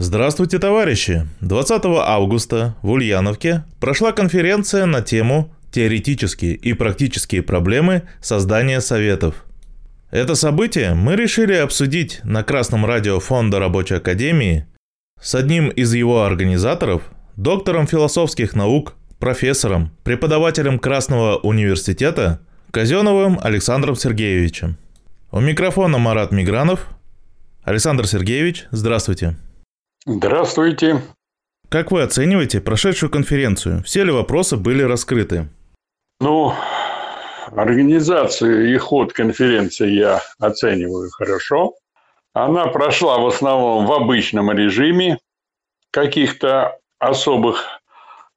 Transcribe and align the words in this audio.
Здравствуйте, 0.00 0.60
товарищи! 0.60 1.26
20 1.40 1.82
августа 1.84 2.76
в 2.82 2.90
Ульяновке 2.90 3.64
прошла 3.80 4.12
конференция 4.12 4.86
на 4.86 5.02
тему 5.02 5.52
«Теоретические 5.72 6.54
и 6.54 6.72
практические 6.72 7.42
проблемы 7.42 8.04
создания 8.20 8.80
советов». 8.80 9.44
Это 10.12 10.36
событие 10.36 10.94
мы 10.94 11.16
решили 11.16 11.54
обсудить 11.54 12.20
на 12.22 12.44
Красном 12.44 12.86
радио 12.86 13.18
Фонда 13.18 13.58
Рабочей 13.58 13.96
Академии 13.96 14.66
с 15.20 15.34
одним 15.34 15.68
из 15.68 15.92
его 15.92 16.22
организаторов, 16.22 17.02
доктором 17.34 17.88
философских 17.88 18.54
наук, 18.54 18.94
профессором, 19.18 19.90
преподавателем 20.04 20.78
Красного 20.78 21.38
университета 21.38 22.38
Казеновым 22.70 23.40
Александром 23.42 23.96
Сергеевичем. 23.96 24.78
У 25.32 25.40
микрофона 25.40 25.98
Марат 25.98 26.30
Мигранов. 26.30 26.86
Александр 27.64 28.06
Сергеевич, 28.06 28.66
здравствуйте. 28.70 29.36
Здравствуйте. 30.10 31.02
Как 31.68 31.90
вы 31.92 32.00
оцениваете 32.00 32.62
прошедшую 32.62 33.10
конференцию? 33.10 33.82
Все 33.82 34.04
ли 34.04 34.10
вопросы 34.10 34.56
были 34.56 34.82
раскрыты? 34.82 35.50
Ну, 36.18 36.54
организацию 37.52 38.72
и 38.72 38.78
ход 38.78 39.12
конференции 39.12 39.90
я 39.90 40.22
оцениваю 40.38 41.10
хорошо. 41.10 41.74
Она 42.32 42.68
прошла 42.68 43.18
в 43.18 43.26
основном 43.26 43.84
в 43.84 43.92
обычном 43.92 44.50
режиме. 44.50 45.18
Каких-то 45.90 46.78
особых 46.98 47.66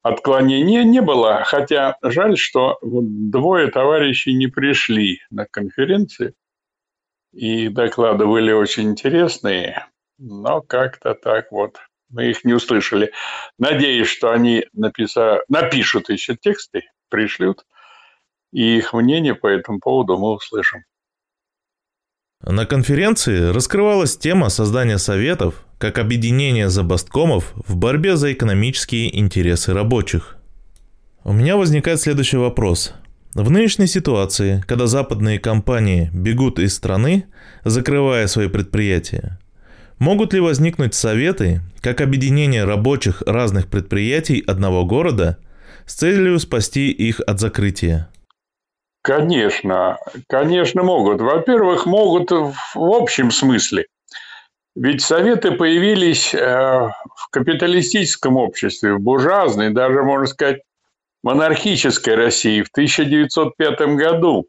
отклонений 0.01 0.83
не 0.83 1.01
было. 1.01 1.45
Хотя 1.45 1.95
жаль, 2.01 2.35
что 2.35 2.79
двое 2.81 3.71
товарищей 3.71 4.33
не 4.33 4.47
пришли 4.47 5.21
на 5.29 5.45
конференцию. 5.49 6.33
И 7.31 7.69
доклады 7.69 8.25
были 8.25 8.51
очень 8.51 8.89
интересные 8.89 9.85
но 10.21 10.61
как-то 10.61 11.15
так 11.15 11.51
вот 11.51 11.77
мы 12.09 12.29
их 12.29 12.45
не 12.45 12.53
услышали. 12.53 13.11
Надеюсь, 13.57 14.07
что 14.07 14.31
они 14.31 14.65
написа... 14.73 15.41
напишут 15.49 16.09
еще 16.09 16.35
тексты, 16.35 16.83
пришлют, 17.09 17.65
и 18.51 18.77
их 18.77 18.93
мнение 18.93 19.33
по 19.33 19.47
этому 19.47 19.79
поводу 19.79 20.17
мы 20.17 20.33
услышим. 20.33 20.83
На 22.43 22.65
конференции 22.65 23.51
раскрывалась 23.51 24.17
тема 24.17 24.49
создания 24.49 24.97
советов 24.97 25.65
как 25.77 25.97
объединения 25.97 26.69
забасткомов 26.69 27.53
в 27.55 27.75
борьбе 27.75 28.15
за 28.15 28.33
экономические 28.33 29.17
интересы 29.19 29.73
рабочих. 29.73 30.37
У 31.23 31.33
меня 31.33 31.57
возникает 31.57 31.99
следующий 31.99 32.37
вопрос. 32.37 32.93
В 33.33 33.49
нынешней 33.49 33.87
ситуации, 33.87 34.63
когда 34.67 34.87
западные 34.87 35.39
компании 35.39 36.09
бегут 36.13 36.59
из 36.59 36.75
страны, 36.75 37.25
закрывая 37.63 38.27
свои 38.27 38.49
предприятия, 38.49 39.39
Могут 40.01 40.33
ли 40.33 40.39
возникнуть 40.39 40.95
советы, 40.95 41.61
как 41.79 42.01
объединение 42.01 42.63
рабочих 42.63 43.21
разных 43.21 43.69
предприятий 43.69 44.43
одного 44.47 44.83
города 44.83 45.37
с 45.85 45.93
целью 45.93 46.39
спасти 46.39 46.89
их 46.89 47.19
от 47.19 47.39
закрытия? 47.39 48.09
Конечно, 49.03 49.99
конечно 50.27 50.81
могут. 50.81 51.21
Во-первых, 51.21 51.85
могут 51.85 52.31
в 52.31 52.55
общем 52.75 53.29
смысле. 53.29 53.85
Ведь 54.75 55.03
советы 55.03 55.51
появились 55.51 56.33
э, 56.33 56.39
в 56.39 57.29
капиталистическом 57.29 58.37
обществе, 58.37 58.95
в 58.95 59.01
буржуазной, 59.01 59.69
даже, 59.69 60.01
можно 60.01 60.25
сказать, 60.25 60.61
монархической 61.21 62.15
России 62.15 62.63
в 62.63 62.69
1905 62.71 63.79
году. 63.97 64.47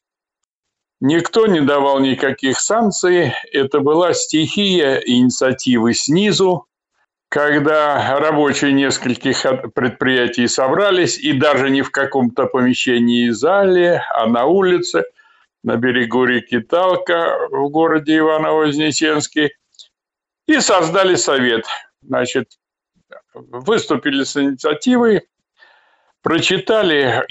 Никто 1.05 1.49
не 1.49 1.61
давал 1.61 1.99
никаких 1.99 2.61
санкций. 2.61 3.33
Это 3.53 3.81
была 3.81 4.13
стихия 4.15 5.03
инициативы 5.05 5.95
снизу, 5.95 6.69
когда 7.29 8.21
рабочие 8.21 8.73
нескольких 8.73 9.45
предприятий 9.75 10.47
собрались, 10.47 11.19
и 11.19 11.33
даже 11.33 11.71
не 11.71 11.83
в 11.83 11.91
каком-то 11.91 12.47
помещении 12.47 13.27
и 13.27 13.31
зале, 13.31 14.01
а 14.15 14.27
на 14.27 14.45
улице, 14.45 15.03
на 15.65 15.75
берегу 15.75 16.25
реки 16.25 16.61
Талка 16.61 17.49
в 17.51 17.69
городе 17.69 18.19
Иваново-Вознесенский, 18.19 19.51
и 20.47 20.61
создали 20.61 21.17
совет. 21.17 21.65
Значит, 22.03 22.47
выступили 23.35 24.23
с 24.23 24.37
инициативой, 24.37 25.23
прочитали 26.23 27.25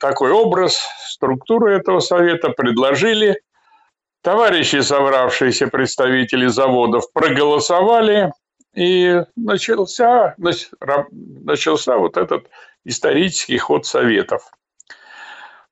такой 0.00 0.30
образ, 0.30 0.80
структуру 1.08 1.68
этого 1.68 2.00
совета, 2.00 2.50
предложили. 2.50 3.40
Товарищи, 4.22 4.80
собравшиеся 4.80 5.66
представители 5.66 6.46
заводов, 6.46 7.12
проголосовали, 7.12 8.32
и 8.74 9.22
начался, 9.36 10.34
начался 11.10 11.96
вот 11.98 12.16
этот 12.16 12.48
исторический 12.84 13.58
ход 13.58 13.84
советов. 13.84 14.50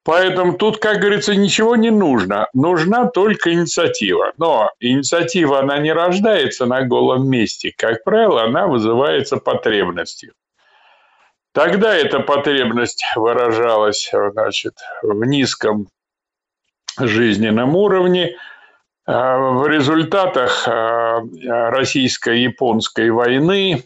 Поэтому 0.02 0.54
тут, 0.54 0.78
как 0.78 0.98
говорится, 0.98 1.34
ничего 1.34 1.76
не 1.76 1.90
нужно. 1.90 2.48
Нужна 2.54 3.06
только 3.06 3.52
инициатива. 3.52 4.32
Но 4.38 4.70
инициатива, 4.80 5.60
она 5.60 5.78
не 5.78 5.92
рождается 5.92 6.66
на 6.66 6.82
голом 6.82 7.28
месте. 7.28 7.72
Как 7.76 8.02
правило, 8.02 8.44
она 8.44 8.66
вызывается 8.66 9.36
потребностью. 9.36 10.32
Тогда 11.52 11.94
эта 11.94 12.20
потребность 12.20 13.04
выражалась 13.16 14.10
значит, 14.32 14.74
в 15.02 15.24
низком 15.24 15.88
жизненном 16.98 17.74
уровне. 17.74 18.36
А, 19.06 19.38
в 19.38 19.66
результатах 19.66 20.68
а, 20.68 21.20
российско-японской 21.70 23.10
войны 23.10 23.82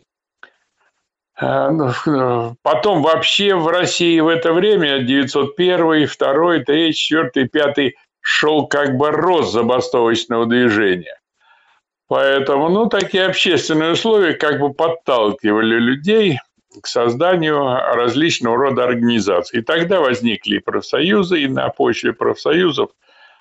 а, 1.37 1.71
ну, 1.71 2.57
Потом 2.63 3.03
вообще 3.03 3.55
в 3.55 3.67
России 3.69 4.21
в 4.21 4.29
это 4.29 4.53
время 4.53 5.01
901, 5.01 6.09
2, 6.19 6.59
3, 6.65 6.95
4, 6.95 7.49
5 7.49 7.93
шел 8.21 8.67
как 8.67 8.97
бы 8.97 9.11
рост 9.11 9.53
забастовочного 9.53 10.47
движения. 10.47 11.19
Поэтому, 12.09 12.69
ну, 12.69 12.87
такие 12.87 13.25
общественные 13.25 13.93
условия 13.93 14.35
как 14.35 14.61
бы 14.61 14.73
подталкивали 14.73 15.77
людей 15.77 16.39
к 16.83 16.87
созданию 16.87 17.59
различного 17.95 18.57
рода 18.57 18.85
организаций. 18.85 19.61
И 19.61 19.63
тогда 19.63 20.01
возникли 20.01 20.59
профсоюзы, 20.59 21.43
и 21.43 21.49
на 21.49 21.69
почве 21.69 22.13
профсоюзов 22.13 22.91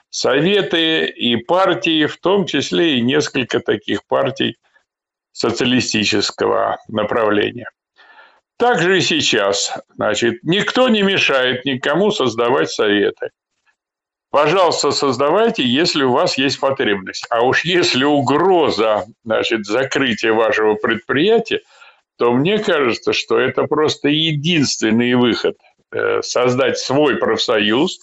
советы 0.10 1.06
и 1.06 1.36
партии, 1.38 2.06
в 2.06 2.18
том 2.18 2.46
числе 2.46 2.98
и 2.98 3.02
несколько 3.02 3.60
таких 3.60 4.06
партий 4.06 4.58
социалистического 5.32 6.78
направления. 6.88 7.70
Также 8.58 9.00
и 9.00 9.02
сейчас. 9.02 9.74
Значит, 9.96 10.44
никто 10.44 10.88
не 10.90 11.02
мешает 11.02 11.66
никому 11.66 12.12
создавать 12.12 12.70
советы. 12.70 13.32
Пожалуйста, 14.30 14.92
создавайте, 14.92 15.64
если 15.64 16.04
у 16.04 16.12
вас 16.12 16.38
есть 16.38 16.60
потребность. 16.60 17.26
А 17.30 17.42
уж 17.42 17.66
если 17.66 18.04
угроза 18.04 19.06
значит, 19.24 19.66
закрытия 19.66 20.34
вашего 20.34 20.76
предприятия– 20.76 21.62
то 22.24 22.32
мне 22.32 22.58
кажется, 22.58 23.12
что 23.12 23.38
это 23.38 23.64
просто 23.64 24.08
единственный 24.08 25.14
выход 25.16 25.58
э, 25.92 26.22
создать 26.22 26.78
свой 26.78 27.18
профсоюз, 27.18 28.00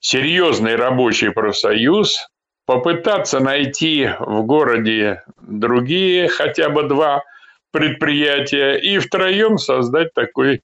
серьезный 0.00 0.76
рабочий 0.76 1.30
профсоюз, 1.30 2.28
попытаться 2.66 3.40
найти 3.40 4.10
в 4.20 4.42
городе 4.42 5.22
другие 5.40 6.28
хотя 6.28 6.68
бы 6.68 6.82
два 6.82 7.22
предприятия 7.70 8.74
и 8.74 8.98
втроем 8.98 9.56
создать 9.56 10.12
такой 10.12 10.60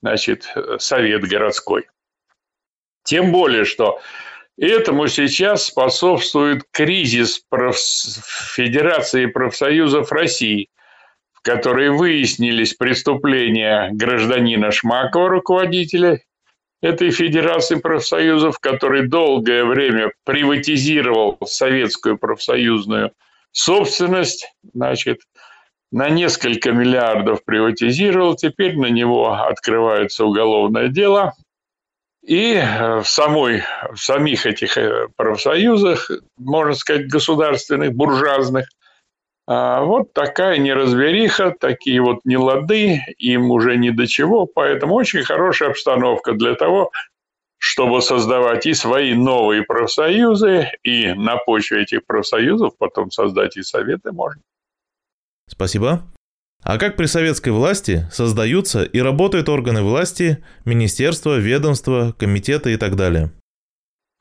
значит, 0.00 0.46
совет 0.78 1.24
городской. 1.24 1.88
Тем 3.02 3.32
более, 3.32 3.64
что 3.64 4.00
этому 4.56 5.08
сейчас 5.08 5.66
способствует 5.66 6.62
кризис 6.70 7.40
проф... 7.48 7.76
Федерации 8.54 9.26
профсоюзов 9.26 10.12
России– 10.12 10.68
которой 11.42 11.90
выяснились 11.90 12.74
преступления 12.74 13.90
гражданина 13.92 14.70
Шмакова, 14.70 15.28
руководителя 15.28 16.20
этой 16.80 17.10
Федерации 17.10 17.76
профсоюзов, 17.76 18.58
который 18.58 19.08
долгое 19.08 19.64
время 19.64 20.12
приватизировал 20.24 21.38
советскую 21.44 22.16
профсоюзную 22.16 23.12
собственность, 23.50 24.52
значит, 24.72 25.20
на 25.90 26.08
несколько 26.08 26.72
миллиардов 26.72 27.44
приватизировал, 27.44 28.34
теперь 28.34 28.76
на 28.78 28.86
него 28.86 29.32
открывается 29.32 30.24
уголовное 30.24 30.88
дело. 30.88 31.34
И 32.24 32.54
в, 32.54 33.04
самой, 33.04 33.64
в 33.92 33.98
самих 33.98 34.46
этих 34.46 34.78
э, 34.78 35.08
профсоюзах, 35.16 36.08
можно 36.38 36.74
сказать, 36.74 37.08
государственных, 37.08 37.94
буржуазных– 37.94 38.68
а 39.46 39.82
вот 39.82 40.12
такая 40.12 40.58
неразбериха, 40.58 41.54
такие 41.58 42.00
вот 42.00 42.20
нелады, 42.24 43.02
им 43.18 43.50
уже 43.50 43.76
ни 43.76 43.90
до 43.90 44.06
чего, 44.06 44.46
поэтому 44.46 44.94
очень 44.94 45.22
хорошая 45.22 45.70
обстановка 45.70 46.32
для 46.32 46.54
того, 46.54 46.92
чтобы 47.58 48.02
создавать 48.02 48.66
и 48.66 48.74
свои 48.74 49.14
новые 49.14 49.62
профсоюзы, 49.62 50.70
и 50.82 51.12
на 51.12 51.36
почве 51.36 51.82
этих 51.82 52.04
профсоюзов 52.06 52.76
потом 52.78 53.10
создать 53.10 53.56
и 53.56 53.62
советы 53.62 54.12
можно. 54.12 54.42
Спасибо. 55.48 56.02
А 56.64 56.78
как 56.78 56.96
при 56.96 57.06
советской 57.06 57.50
власти 57.50 58.06
создаются 58.12 58.84
и 58.84 59.00
работают 59.00 59.48
органы 59.48 59.82
власти, 59.82 60.44
министерства, 60.64 61.36
ведомства, 61.36 62.14
комитеты 62.16 62.72
и 62.72 62.76
так 62.76 62.94
далее? 62.94 63.32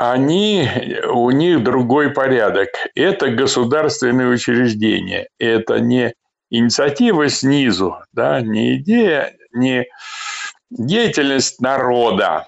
Они, 0.04 0.68
у 1.14 1.30
них 1.30 1.62
другой 1.62 2.10
порядок. 2.10 2.70
Это 2.96 3.30
государственные 3.30 4.30
учреждения. 4.30 5.28
Это 5.38 5.80
не 5.80 6.16
инициатива 6.50 7.30
снизу, 7.30 8.00
да, 8.12 8.42
не 8.42 8.78
идея, 8.78 9.32
не 9.54 9.86
деятельность 10.72 11.62
народа, 11.62 12.48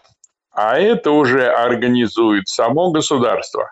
а 0.51 0.79
это 0.79 1.11
уже 1.11 1.47
организует 1.47 2.47
само 2.47 2.89
государство. 2.89 3.71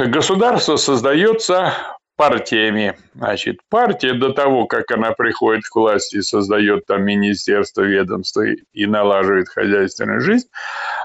Государство 0.00 0.74
создается 0.74 1.72
партиями. 2.20 2.98
Значит, 3.14 3.60
партия 3.70 4.12
до 4.12 4.34
того, 4.34 4.66
как 4.66 4.90
она 4.90 5.12
приходит 5.12 5.64
к 5.64 5.74
власти, 5.74 6.20
создает 6.20 6.84
там 6.84 7.02
министерство, 7.02 7.80
ведомство 7.80 8.42
и 8.44 8.86
налаживает 8.86 9.48
хозяйственную 9.48 10.20
жизнь, 10.20 10.46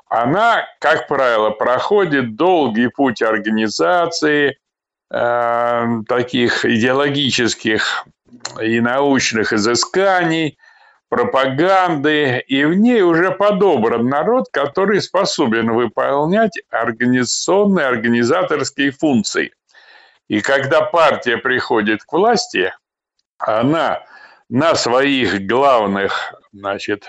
она, 0.10 0.66
как 0.82 1.08
правило, 1.08 1.52
проходит 1.52 2.36
долгий 2.36 2.90
путь 2.90 3.22
организации, 3.22 4.58
э, 5.10 5.86
таких 6.10 6.66
идеологических 6.66 8.06
и 8.62 8.82
научных 8.82 9.54
изысканий, 9.54 10.58
пропаганды, 11.08 12.44
и 12.46 12.66
в 12.66 12.74
ней 12.74 13.04
уже 13.04 13.32
подобран 13.32 14.10
народ, 14.10 14.48
который 14.52 15.02
способен 15.02 15.72
выполнять 15.72 16.60
организационные, 16.72 17.86
организаторские 17.86 18.92
функции– 18.92 19.54
и 20.28 20.42
когда 20.42 20.82
партия 20.82 21.38
приходит 21.38 22.04
к 22.04 22.12
власти, 22.12 22.74
она 23.38 24.04
на 24.50 24.76
своих 24.76 25.46
главных 25.46 26.34
значит, 26.52 27.06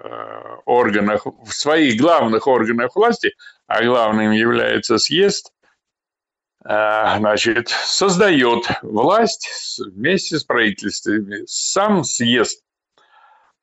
э, 0.00 0.56
органах, 0.64 1.26
в 1.26 1.52
своих 1.52 2.00
главных 2.00 2.46
органах 2.46 2.94
власти, 2.94 3.34
а 3.66 3.82
главным 3.82 4.32
является 4.32 4.98
съезд, 4.98 5.52
э, 6.64 7.18
значит, 7.18 7.68
создает 7.68 8.64
власть 8.82 9.78
вместе 9.78 10.38
с 10.38 10.44
правительствами. 10.44 11.44
Сам 11.46 12.04
съезд 12.04 12.62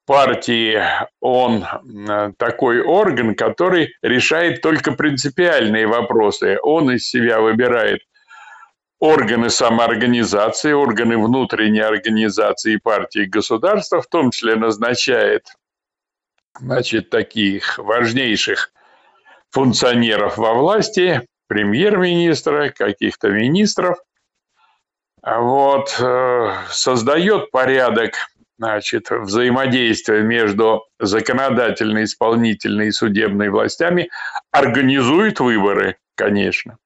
партии, 0.05 0.81
он 1.19 1.63
э, 1.63 2.31
такой 2.37 2.81
орган, 2.81 3.35
который 3.35 3.93
решает 4.01 4.61
только 4.61 4.93
принципиальные 4.93 5.85
вопросы. 5.87 6.57
Он 6.63 6.91
из 6.91 7.07
себя 7.07 7.39
выбирает– 7.39 8.01
органы 9.05 9.49
самоорганизации, 9.49 10.73
органы 10.73 11.17
внутренней 11.17 11.81
организации 11.81 12.77
партии 12.77 13.25
государства, 13.25 14.01
в 14.01 14.07
том 14.07 14.31
числе 14.31 14.55
назначает 14.55 15.47
значит, 16.59 17.09
таких 17.09 17.77
важнейших 17.77 18.71
функционеров 19.51 20.37
во 20.37 20.53
власти, 20.53 21.27
премьер-министра, 21.47 22.69
каких-то 22.69 23.29
министров, 23.29 23.97
вот, 25.23 25.95
э, 25.99 26.53
создает 26.69 27.51
порядок 27.51 28.13
значит, 28.57 29.09
взаимодействия 29.09 30.21
между 30.21 30.85
законодательной, 30.99 32.05
исполнительной 32.05 32.87
и 32.87 32.91
судебной 32.91 33.49
властями, 33.49 34.09
организует 34.51 35.39
выборы, 35.39 35.97
конечно. 36.15 36.77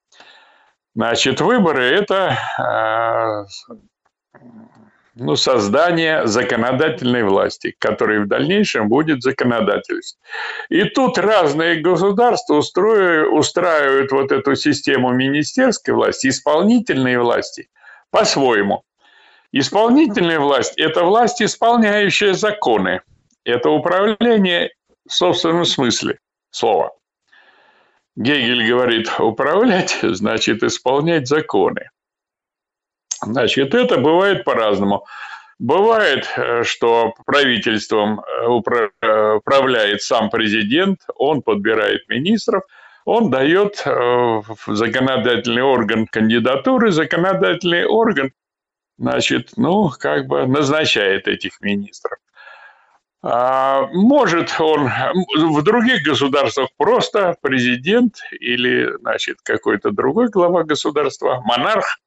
Значит, 0.99 1.39
выборы– 1.39 1.85
это 1.85 2.37
э, 2.59 4.41
ну, 5.15 5.37
создание 5.37 6.27
законодательной 6.27 7.23
власти, 7.23 7.73
которая 7.79 8.19
в 8.19 8.27
дальнейшем 8.27 8.89
будет 8.89 9.21
законодательством. 9.21 10.21
И 10.67 10.83
тут 10.83 11.17
разные 11.17 11.79
государства 11.79 12.55
устраивают 12.55 14.11
вот 14.11 14.33
эту 14.33 14.55
систему 14.57 15.13
министерской 15.13 15.93
власти, 15.93 16.27
исполнительной 16.27 17.17
власти 17.17 17.69
по-своему. 18.11 18.83
Исполнительная 19.53 20.41
власть– 20.41 20.73
это 20.77 21.05
власть, 21.05 21.41
исполняющая 21.41 22.33
законы. 22.33 23.03
Это 23.45 23.69
управление 23.69 24.71
в 25.07 25.13
собственном 25.13 25.63
смысле 25.63 26.19
слова. 26.51 26.91
Гегель 28.19 28.67
говорит, 28.67 29.09
управлять 29.17 29.97
значит 30.01 30.61
исполнять 30.61 31.29
законы. 31.29 31.89
Значит, 33.21 33.73
это 33.73 33.97
бывает 33.97 34.43
по-разному. 34.43 35.05
Бывает, 35.57 36.27
э, 36.35 36.63
что 36.63 37.13
правительством 37.25 38.19
э, 38.19 38.23
э, 39.01 39.33
управляет 39.35 40.01
сам 40.01 40.29
президент, 40.29 40.99
он 41.15 41.41
подбирает 41.41 42.09
министров, 42.09 42.63
он 43.05 43.31
дает 43.31 43.83
в 43.85 44.45
законодательный 44.67 45.63
орган 45.63 46.05
кандидатуры, 46.05 46.91
законодательный 46.91 47.85
орган, 47.85 48.33
значит, 48.97 49.53
ну, 49.55 49.89
как 49.97 50.27
бы 50.27 50.45
назначает 50.45 51.27
этих 51.27 51.59
министров. 51.61 52.19
А, 53.21 53.87
может 53.87 54.55
он 54.59 54.89
в 55.35 55.61
других 55.61 56.03
государствах 56.03 56.69
просто 56.77 57.35
президент 57.41 58.15
или, 58.39 58.97
значит, 58.99 59.39
какой-то 59.43 59.91
другой 59.91 60.29
глава 60.29 60.63
государства, 60.63 61.41
монарх, 61.43 61.99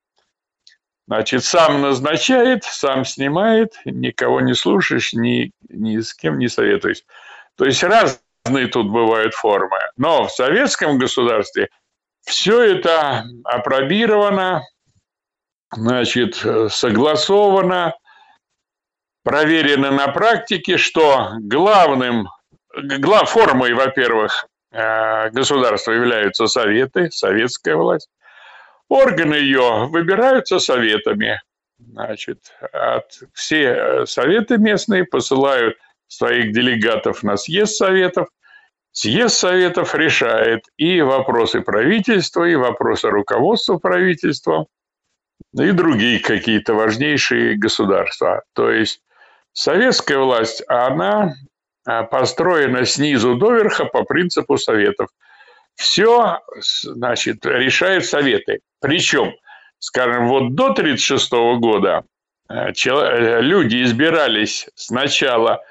значит, 1.06 1.44
сам 1.44 1.82
назначает, 1.82 2.64
сам 2.64 3.04
снимает, 3.04 3.74
никого 3.84 4.40
не 4.40 4.54
слушаешь, 4.54 5.12
ни, 5.12 5.52
ни 5.68 6.00
с 6.00 6.14
кем 6.14 6.38
не 6.38 6.48
советуюсь. 6.48 7.04
То 7.56 7.66
есть 7.66 7.84
разные 7.84 8.68
тут 8.68 8.90
бывают 8.90 9.34
формы. 9.34 9.78
Но 9.98 10.26
в 10.26 10.32
советском 10.32 10.96
государстве 10.96 11.68
все 12.22 12.62
это 12.62 13.26
опробировано, 13.44 14.62
значит, 15.74 16.42
согласовано, 16.70 17.94
проверено 19.22 19.90
на 19.90 20.08
практике, 20.08 20.76
что 20.76 21.30
главным, 21.40 22.28
глав, 22.74 23.30
формой, 23.30 23.74
во-первых, 23.74 24.46
э, 24.72 25.30
государства 25.30 25.92
являются 25.92 26.46
советы, 26.46 27.10
советская 27.10 27.76
власть. 27.76 28.08
Органы 28.88 29.34
ее 29.34 29.86
выбираются 29.88 30.58
советами. 30.58 31.40
Значит, 31.78 32.52
от, 32.72 33.06
все 33.32 33.62
э, 33.62 34.06
советы 34.06 34.58
местные 34.58 35.04
посылают 35.04 35.76
своих 36.08 36.52
делегатов 36.52 37.22
на 37.22 37.36
съезд 37.36 37.76
советов. 37.76 38.28
Съезд 38.92 39.34
советов 39.34 39.94
решает 39.94 40.64
и 40.76 41.00
вопросы 41.00 41.62
правительства, 41.62 42.44
и 42.44 42.54
вопросы 42.54 43.08
руководства 43.08 43.78
правительства, 43.78 44.66
и 45.54 45.70
другие 45.70 46.18
какие-то 46.18 46.74
важнейшие 46.74 47.56
государства. 47.56 48.42
То 48.52 48.70
есть 48.70 49.00
Советская 49.52 50.18
власть, 50.18 50.62
она 50.68 51.34
а, 51.84 52.04
построена 52.04 52.84
снизу 52.84 53.34
доверха 53.36 53.84
по 53.84 54.04
принципу 54.04 54.56
советов. 54.56 55.08
Все, 55.74 56.40
значит, 56.60 57.44
решают 57.44 58.04
советы. 58.04 58.60
Причем, 58.80 59.34
скажем, 59.78 60.28
вот 60.28 60.54
до 60.54 60.66
1936 60.66 61.32
года 61.60 62.04
а, 62.48 62.70
э, 62.70 63.40
люди 63.40 63.82
избирались 63.82 64.68
сначала 64.74 65.62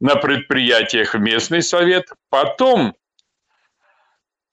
на 0.00 0.16
предприятиях 0.16 1.14
в 1.14 1.18
местный 1.18 1.62
совет, 1.62 2.06
потом 2.30 2.94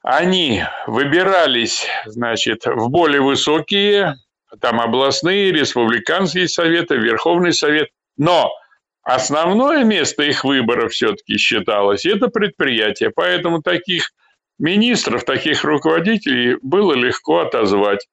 они 0.03 0.63
выбирались, 0.87 1.87
значит, 2.05 2.65
в 2.65 2.89
более 2.89 3.21
высокие, 3.21 4.15
там 4.59 4.79
областные, 4.81 5.51
республиканские 5.51 6.47
советы, 6.47 6.95
Верховный 6.95 7.53
совет. 7.53 7.89
Но 8.17 8.51
Основное 9.03 9.83
место 9.83 10.23
их 10.23 10.43
выбора 10.43 10.87
все-таки 10.89 11.37
считалось– 11.37 12.05
это 12.07 12.27
предприятие. 12.27 13.11
Поэтому 13.15 13.61
таких 13.61 14.11
министров, 14.59 15.23
таких 15.23 15.63
руководителей 15.63 16.57
было 16.61 16.93
легко 16.93 17.39
отозвать. 17.39 18.07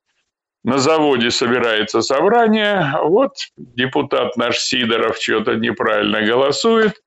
На 0.64 0.78
заводе 0.78 1.30
собирается 1.30 2.00
собрание, 2.00 2.94
вот 3.02 3.32
депутат 3.56 4.36
наш 4.36 4.58
Сидоров 4.58 5.18
что-то 5.18 5.54
неправильно 5.54 6.22
голосует 6.22 7.00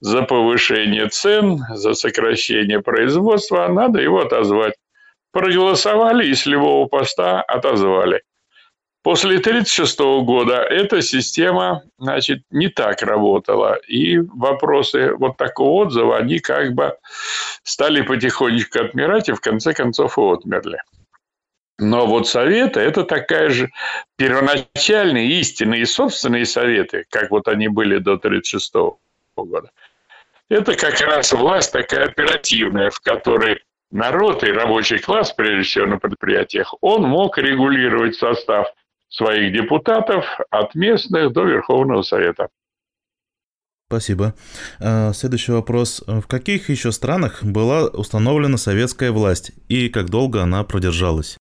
за 0.00 0.22
повышение 0.22 1.08
цен, 1.08 1.58
за 1.74 1.94
сокращение 1.94 2.80
производства, 2.80 3.68
надо 3.68 4.00
его 4.00 4.20
отозвать. 4.20 4.74
Проголосовали 5.30 6.26
и 6.26 6.34
с 6.34 6.46
любого 6.46 6.86
поста 6.88 7.42
отозвали. 7.42 8.22
После 9.02 9.38
1936 9.38 9.98
года 10.26 10.56
эта 10.56 11.00
система 11.00 11.82
значит, 11.98 12.42
не 12.50 12.68
так 12.68 13.00
работала. 13.02 13.76
И 13.88 14.18
вопросы 14.18 15.14
вот 15.14 15.38
такого 15.38 15.86
отзыва, 15.86 16.18
они 16.18 16.38
как 16.38 16.74
бы 16.74 16.96
стали 17.62 18.02
потихонечку 18.02 18.80
отмирать 18.80 19.30
и 19.30 19.32
в 19.32 19.40
конце 19.40 19.72
концов 19.72 20.18
и 20.18 20.20
отмерли. 20.20 20.78
Но 21.78 22.06
вот 22.06 22.28
советы– 22.28 22.80
это 22.80 23.04
такая 23.04 23.48
же 23.48 23.70
первоначальные, 24.16 25.40
истинные, 25.40 25.86
собственные 25.86 26.44
советы, 26.44 27.06
как 27.08 27.30
вот 27.30 27.48
они 27.48 27.68
были 27.68 27.96
до 27.96 28.14
1936 28.14 28.74
года. 29.34 29.70
Это 30.50 30.76
как 30.76 31.00
раз 31.00 31.32
власть 31.32 31.72
такая 31.72 32.04
оперативная, 32.08 32.90
в 32.90 33.00
которой 33.00 33.62
народ 33.90 34.44
и 34.44 34.52
рабочий 34.52 34.98
класс, 34.98 35.32
прежде 35.32 35.62
всего 35.62 35.86
на 35.86 35.98
предприятиях, 35.98 36.74
он 36.82 37.04
мог 37.04 37.38
регулировать 37.38 38.16
состав 38.16 38.68
своих 39.10 39.52
депутатов 39.52 40.24
от 40.48 40.74
местных 40.74 41.32
до 41.32 41.44
Верховного 41.44 42.02
Совета. 42.02 42.48
Спасибо. 43.88 44.34
А, 44.80 45.12
следующий 45.12 45.50
вопрос. 45.50 46.02
В 46.06 46.22
каких 46.28 46.70
еще 46.70 46.92
странах 46.92 47.42
была 47.42 47.88
установлена 47.88 48.56
советская 48.56 49.10
власть 49.10 49.50
и 49.68 49.88
как 49.88 50.10
долго 50.10 50.42
она 50.42 50.62
продержалась? 50.62 51.36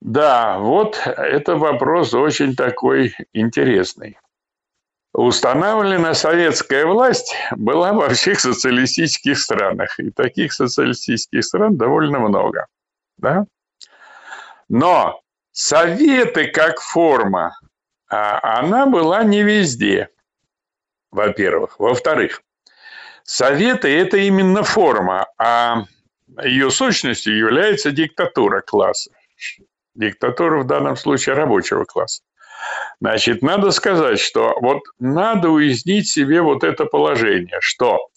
Да, 0.00 0.58
вот 0.58 0.98
это 1.04 1.56
вопрос 1.56 2.14
очень 2.14 2.56
такой 2.56 3.14
интересный. 3.34 4.16
Установлена 5.12 6.14
советская 6.14 6.86
власть 6.86 7.34
была 7.54 7.92
во 7.92 8.08
всех 8.08 8.40
социалистических 8.40 9.38
странах. 9.38 9.98
И 9.98 10.10
таких 10.10 10.54
социалистических 10.54 11.44
стран 11.44 11.76
довольно 11.76 12.18
много. 12.20 12.66
Да? 13.18 13.44
Но 14.70 15.19
советы 15.52 16.46
как 16.48 16.80
форма, 16.80 17.58
а 18.08 18.58
она 18.58 18.86
была 18.86 19.22
не 19.24 19.42
везде, 19.42 20.08
во-первых. 21.10 21.78
Во-вторых, 21.78 22.42
советы– 23.22 23.88
это 24.00 24.16
именно 24.16 24.62
форма, 24.62 25.26
а 25.38 25.84
ее 26.42 26.70
сущностью 26.70 27.36
является 27.36 27.90
диктатура 27.90 28.60
класса. 28.60 29.10
Диктатура 29.94 30.60
в 30.60 30.66
данном 30.66 30.96
случае 30.96 31.34
рабочего 31.34 31.84
класса. 31.84 32.22
Значит, 33.00 33.42
надо 33.42 33.70
сказать, 33.70 34.20
что 34.20 34.56
вот 34.60 34.82
надо 34.98 35.48
уяснить 35.48 36.08
себе 36.08 36.42
вот 36.42 36.62
это 36.62 36.84
положение, 36.84 37.58
что 37.60 38.08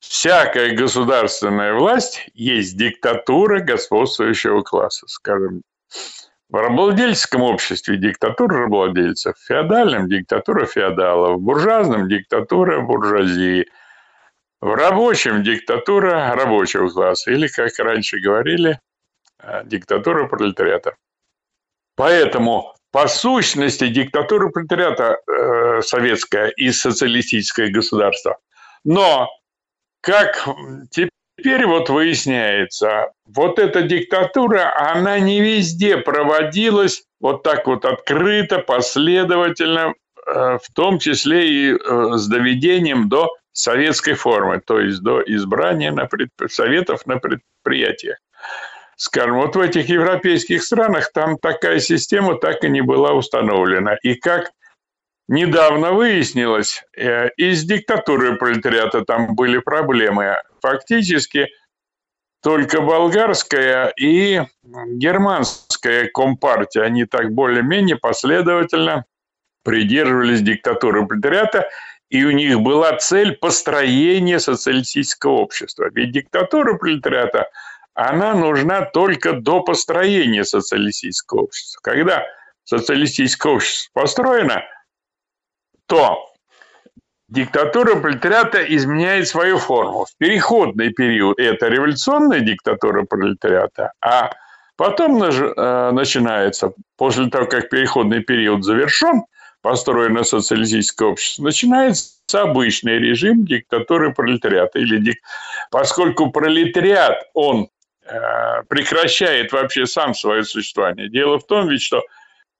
всякая 0.00 0.74
государственная 0.74 1.74
власть 1.74 2.28
есть 2.34 2.76
диктатура 2.76 3.60
господствующего 3.60 4.62
класса, 4.62 5.06
скажем. 5.08 5.62
В 6.48 6.56
рабовладельческом 6.56 7.42
обществе 7.42 7.96
диктатура 7.96 8.62
рабовладельцев, 8.62 9.36
в 9.36 9.46
феодальном 9.46 10.08
диктатура 10.08 10.64
феодалов, 10.64 11.38
в 11.38 11.42
буржуазном 11.42 12.08
диктатура 12.08 12.80
буржуазии, 12.80 13.66
в 14.60 14.74
рабочем 14.74 15.42
диктатура 15.42 16.34
рабочего 16.34 16.88
класса, 16.88 17.32
или, 17.32 17.48
как 17.48 17.76
раньше 17.78 18.20
говорили, 18.20 18.78
э, 19.42 19.62
диктатура 19.64 20.28
пролетариата. 20.28 20.94
Поэтому 21.96 22.76
по 22.92 23.08
сущности 23.08 23.88
диктатура 23.88 24.48
пролетариата 24.48 25.18
э, 25.26 25.82
советское 25.82 26.48
и 26.50 26.70
социалистическое 26.70 27.70
государство. 27.70 28.38
Но, 28.84 29.28
как 30.00 30.48
теперь 30.90 31.10
вот 31.44 31.90
выясняется, 31.90 33.12
вот 33.26 33.58
эта 33.58 33.82
диктатура, 33.82 34.72
она 34.76 35.18
не 35.18 35.40
везде 35.40 35.96
проводилась 35.96 37.04
вот 37.20 37.42
так 37.42 37.66
вот 37.66 37.84
открыто, 37.84 38.58
последовательно, 38.58 39.94
э, 40.26 40.58
в 40.62 40.72
том 40.74 40.98
числе 40.98 41.48
и 41.48 41.72
э, 41.72 42.12
с 42.14 42.26
доведением 42.26 43.08
до 43.08 43.30
советской 43.52 44.14
формы, 44.14 44.60
то 44.64 44.80
есть 44.80 45.00
до 45.02 45.22
избрания 45.22 45.92
на 45.92 46.06
предп... 46.06 46.32
советов 46.48 47.06
на 47.06 47.18
предприятиях 47.18 48.18
скажем, 48.96 49.36
вот 49.36 49.54
в 49.54 49.60
этих 49.60 49.88
европейских 49.88 50.62
странах 50.62 51.12
там 51.12 51.36
такая 51.38 51.78
система 51.80 52.36
так 52.36 52.64
и 52.64 52.68
не 52.68 52.80
была 52.80 53.12
установлена. 53.12 53.96
И 54.02 54.14
как 54.14 54.50
недавно 55.28 55.92
выяснилось, 55.92 56.82
э, 56.96 57.28
из 57.36 57.64
диктатуры 57.64 58.36
пролетариата 58.36 59.04
там 59.04 59.34
были 59.34 59.58
проблемы. 59.58 60.36
Фактически 60.60 61.48
только 62.42 62.80
болгарская 62.80 63.92
и 63.98 64.42
германская 64.62 66.08
компартия, 66.12 66.82
они 66.82 67.04
так 67.04 67.32
более-менее 67.32 67.96
последовательно 67.96 69.04
придерживались 69.64 70.42
диктатуры 70.42 71.06
пролетариата, 71.06 71.68
и 72.08 72.24
у 72.24 72.30
них 72.30 72.60
была 72.60 72.96
цель 72.98 73.36
построения 73.36 74.38
социалистического 74.38 75.32
общества. 75.32 75.90
Ведь 75.92 76.12
диктатура 76.12 76.74
пролетариата– 76.74 77.48
она 77.96 78.34
нужна 78.34 78.82
только 78.82 79.32
до 79.32 79.62
построения 79.62 80.44
социалистического 80.44 81.44
общества. 81.44 81.80
Когда 81.82 82.26
социалистическое 82.64 83.54
общество 83.54 83.90
построено, 83.94 84.62
то 85.86 86.32
диктатура 87.28 87.96
пролетариата 87.96 88.62
изменяет 88.62 89.28
свою 89.28 89.58
форму. 89.58 90.04
В 90.04 90.16
переходный 90.18 90.90
период 90.92 91.38
это 91.38 91.68
революционная 91.68 92.40
диктатура 92.40 93.04
пролетариата, 93.04 93.92
а 94.00 94.30
потом 94.76 95.22
э, 95.22 95.90
начинается, 95.92 96.72
после 96.96 97.28
того, 97.28 97.46
как 97.46 97.68
переходный 97.68 98.22
период 98.22 98.64
завершен, 98.64 99.24
построено 99.62 100.22
социалистическое 100.22 101.08
общество, 101.08 101.44
начинается 101.44 102.14
обычный 102.42 102.98
режим 102.98 103.44
диктатуры 103.44 104.12
пролетариата. 104.14 104.78
Или 104.78 105.18
Поскольку 105.70 106.30
пролетариат, 106.30 107.18
он 107.34 107.68
Э, 108.08 108.62
прекращает 108.68 109.50
вообще 109.52 109.84
сам 109.86 110.14
свое 110.14 110.44
существование. 110.44 111.08
Дело 111.08 111.38
в 111.40 111.46
том 111.46 111.68
ведь, 111.68 111.82
что 111.82 112.02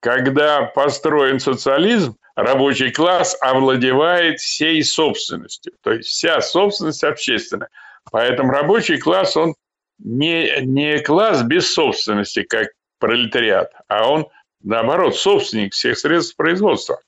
когда 0.00 0.62
построен 0.62 1.40
социализм, 1.40 2.16
рабочий 2.34 2.90
класс 2.90 3.36
овладевает 3.40 4.40
всей 4.40 4.82
собственностью. 4.84 5.72
То 5.82 5.92
есть 5.92 6.08
вся 6.08 6.40
собственность 6.40 7.04
общественная. 7.04 7.68
Поэтому 8.10 8.52
рабочий 8.52 8.98
класс, 8.98 9.36
он 9.36 9.54
не, 9.98 10.60
не 10.62 10.98
класс 11.00 11.42
без 11.42 11.72
собственности, 11.72 12.42
как 12.42 12.68
пролетариат, 12.98 13.72
а 13.88 14.08
он, 14.08 14.26
наоборот, 14.62 15.16
собственник 15.16 15.72
всех 15.72 15.98
средств 15.98 16.36
производства. 16.36 17.00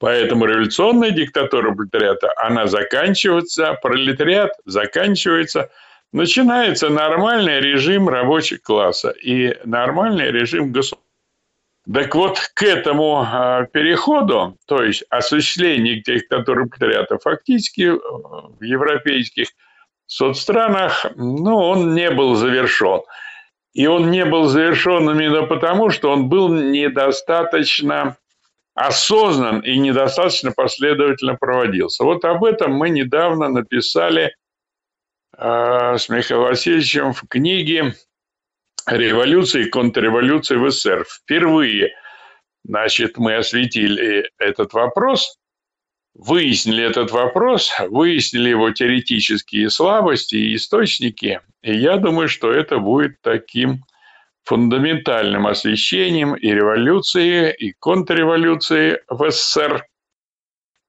Поэтому 0.00 0.46
революционная 0.46 1.10
диктатура 1.10 1.74
пролетариата, 1.74 2.32
она 2.36 2.66
заканчивается, 2.66 3.74
пролетариат 3.82 4.52
заканчивается– 4.64 5.70
начинается 6.12 6.88
нормальный 6.88 7.60
режим 7.60 8.08
рабочего 8.08 8.58
класса 8.58 9.10
и 9.10 9.56
нормальный 9.64 10.30
режим 10.30 10.72
государства. 10.72 11.07
Так 11.92 12.14
вот, 12.14 12.38
к 12.54 12.62
этому 12.62 13.24
а, 13.26 13.64
переходу, 13.64 14.58
то 14.66 14.82
есть 14.82 15.04
осуществлению 15.08 16.02
диктатуры 16.02 16.66
пролетариата, 16.66 17.18
фактически 17.18 17.82
э, 17.82 17.96
в 17.96 18.62
европейских 18.62 19.48
соцстранах, 20.06 21.06
ну, 21.16 21.56
он 21.56 21.94
не 21.94 22.10
был 22.10 22.34
завершен. 22.34 23.00
И 23.72 23.86
он 23.86 24.10
не 24.10 24.24
был 24.24 24.44
завершен 24.44 25.08
именно 25.10 25.44
потому, 25.44 25.90
что 25.90 26.10
он 26.10 26.28
был 26.28 26.48
недостаточно 26.48 28.16
осознан 28.74 29.60
и 29.60 29.78
недостаточно 29.78 30.52
последовательно 30.52 31.36
проводился. 31.36 32.04
Вот 32.04 32.24
об 32.24 32.44
этом 32.44 32.72
мы 32.72 32.90
недавно 32.90 33.48
написали 33.48 34.32
Э, 35.40 35.96
с 35.96 36.08
Михаилом 36.08 36.48
Васильевичем 36.48 37.12
в 37.12 37.22
книге 37.28 37.94
«Революция 38.90 39.62
и 39.62 39.70
контрреволюция 39.70 40.58
в 40.58 40.70
СССР». 40.70 41.04
Впервые 41.04 41.92
значит, 42.64 43.18
мы 43.18 43.36
осветили 43.36 44.30
этот 44.38 44.72
вопрос, 44.72 45.36
выяснили 46.14 46.84
этот 46.84 47.10
вопрос, 47.10 47.72
выяснили 47.88 48.50
его 48.50 48.70
теоретические 48.70 49.70
слабости 49.70 50.36
и 50.36 50.54
источники. 50.54 51.40
И 51.62 51.74
я 51.74 51.96
думаю, 51.96 52.28
что 52.28 52.50
это 52.50 52.78
будет 52.78 53.20
таким 53.22 53.84
фундаментальным 54.44 55.46
освещением 55.46 56.34
и 56.34 56.48
революции, 56.48 57.54
и 57.54 57.72
контрреволюции 57.78 59.00
в 59.08 59.30
СССР– 59.30 59.84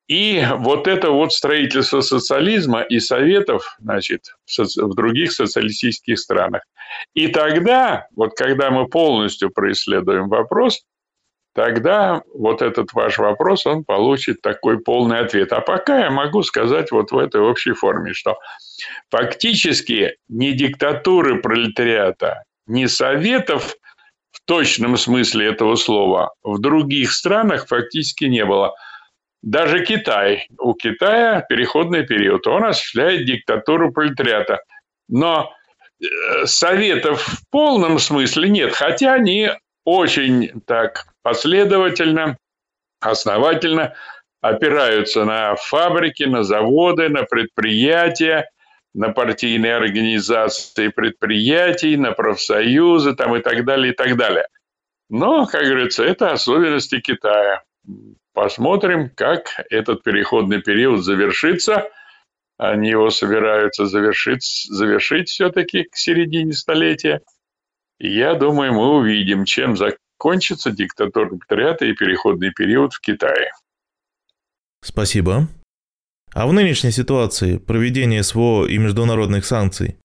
и 0.10 0.44
вот 0.58 0.88
это 0.88 1.12
вот 1.12 1.32
строительство 1.32 2.02
социализма 2.02 2.82
и 2.82 3.00
советов, 3.00 3.78
значит, 3.80 4.34
в 4.58 4.96
других 4.96 5.32
социалистических 5.32 6.18
странах. 6.18 6.64
И 7.14 7.28
тогда, 7.28 8.08
вот 8.16 8.32
когда 8.36 8.72
мы 8.72 8.88
полностью 8.88 9.52
происследуем 9.52 10.28
вопрос, 10.28 10.82
тогда 11.54 12.24
вот 12.34 12.64
этот 12.64 12.92
ваш 12.94 13.20
вопрос, 13.20 13.68
он 13.68 13.84
получит 13.84 14.42
такой 14.42 14.80
полный 14.80 15.20
ответ. 15.20 15.54
А 15.54 15.62
пока 15.62 16.00
я 16.00 16.10
могу 16.10 16.42
сказать 16.42 16.90
вот 16.90 17.12
в 17.12 17.18
этой 17.20 17.42
общей 17.42 17.74
форме, 17.74 18.14
что 18.14 18.40
фактически 19.12 20.16
ни 20.28 20.52
диктатуры 20.54 21.40
пролетариата, 21.40 22.46
ни 22.66 22.88
советов 22.88 23.76
в 24.32 24.42
точном 24.46 24.98
смысле 24.98 25.50
этого 25.50 25.76
слова 25.76 26.34
в 26.42 26.58
других 26.58 27.12
странах 27.12 27.68
фактически 27.68 28.26
не 28.26 28.44
было– 28.44 28.74
даже 29.42 29.86
Китай. 29.86 30.48
У 30.58 30.74
Китая 30.74 31.46
переходный 31.48 32.06
период. 32.06 32.46
Он 32.48 32.66
осуществляет 32.66 33.26
диктатуру 33.26 33.92
пролетариата. 33.92 34.62
Но 35.08 35.54
э, 36.02 36.46
советов 36.46 37.22
в 37.22 37.50
полном 37.50 38.00
смысле 38.00 38.50
нет, 38.50 38.74
хотя 38.74 39.14
они 39.14 39.50
очень 39.86 40.62
так 40.66 41.08
последовательно, 41.24 42.38
основательно 43.00 43.96
опираются 44.42 45.26
на 45.26 45.56
фабрики, 45.56 46.24
на 46.24 46.44
заводы, 46.44 47.10
на 47.10 47.24
предприятия, 47.24 48.50
на 48.94 49.10
партийные 49.10 49.76
организации 49.76 50.90
предприятий, 50.90 51.98
на 51.98 52.12
профсоюзы 52.12 53.16
там 53.16 53.36
и 53.36 53.42
так 53.42 53.66
далее, 53.66 53.94
и 53.94 53.96
так 53.96 54.16
далее. 54.16 54.48
Но, 55.10 55.46
как 55.46 55.64
говорится, 55.64 56.04
это 56.04 56.32
особенности 56.32 57.00
Китая. 57.00 57.64
Посмотрим, 58.42 59.10
как 59.10 59.66
этот 59.70 60.02
переходный 60.02 60.62
период 60.62 61.04
завершится. 61.04 61.90
Они 62.58 62.88
его 62.88 63.10
собираются 63.10 63.86
завершить, 63.86 64.66
завершить 64.70 65.28
все-таки 65.28 65.84
к 65.84 65.98
середине 65.98 66.54
столетия. 66.54 67.20
Я 68.00 68.36
думаю, 68.36 68.72
мы 68.72 68.98
увидим, 68.98 69.44
чем 69.44 69.76
закончится 69.76 70.72
диктатура 70.72 71.28
и 71.82 71.94
переходный 71.94 72.54
период 72.54 72.94
в 72.94 73.02
Китае. 73.02 73.52
Спасибо. 74.82 75.50
А 76.34 76.48
в 76.48 76.54
нынешней 76.54 76.92
ситуации 76.92 77.58
проведения 77.58 78.24
СВО 78.24 78.66
и 78.68 78.78
международных 78.78 79.46
санкций 79.46 79.98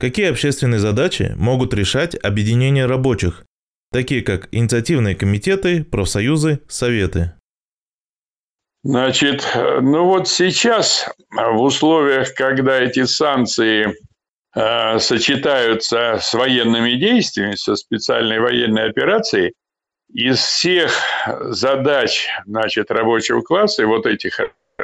какие 0.00 0.30
общественные 0.30 0.80
задачи 0.80 1.34
могут 1.36 1.72
решать 1.72 2.16
объединения 2.20 2.86
рабочих, 2.86 3.44
такие 3.92 4.22
как 4.22 4.48
инициативные 4.50 5.14
комитеты, 5.14 5.84
профсоюзы, 5.84 6.62
советы? 6.66 7.34
Значит, 8.88 9.44
ну 9.80 10.04
вот 10.04 10.28
сейчас 10.28 11.10
в 11.28 11.60
условиях, 11.60 12.34
когда 12.34 12.78
эти 12.78 13.02
санкции 13.02 13.92
э, 14.54 14.98
сочетаются 15.00 16.18
с 16.22 16.32
военными 16.32 16.92
действиями, 16.92 17.56
со 17.56 17.74
специальной 17.74 18.38
военной 18.38 18.88
операцией, 18.88 19.54
из 20.14 20.38
всех 20.38 20.92
задач 21.40 22.28
значит, 22.46 22.92
рабочего 22.92 23.40
класса 23.40 23.82
и 23.82 23.86
вот 23.86 24.06
этих 24.06 24.38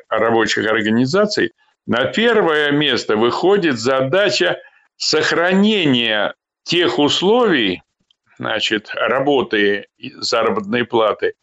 рабочих 0.09 0.69
организаций 0.69 1.53
на 1.87 2.07
первое 2.07 2.73
место 2.73 3.17
выходит 3.17 3.79
задача 3.79 4.59
сохранения 4.97 6.35
тех 6.65 6.99
условий, 6.99 7.83
значит, 8.37 8.91
работы 8.95 9.87
и 9.97 10.11
заработной 10.17 10.85
платы, 10.85 11.35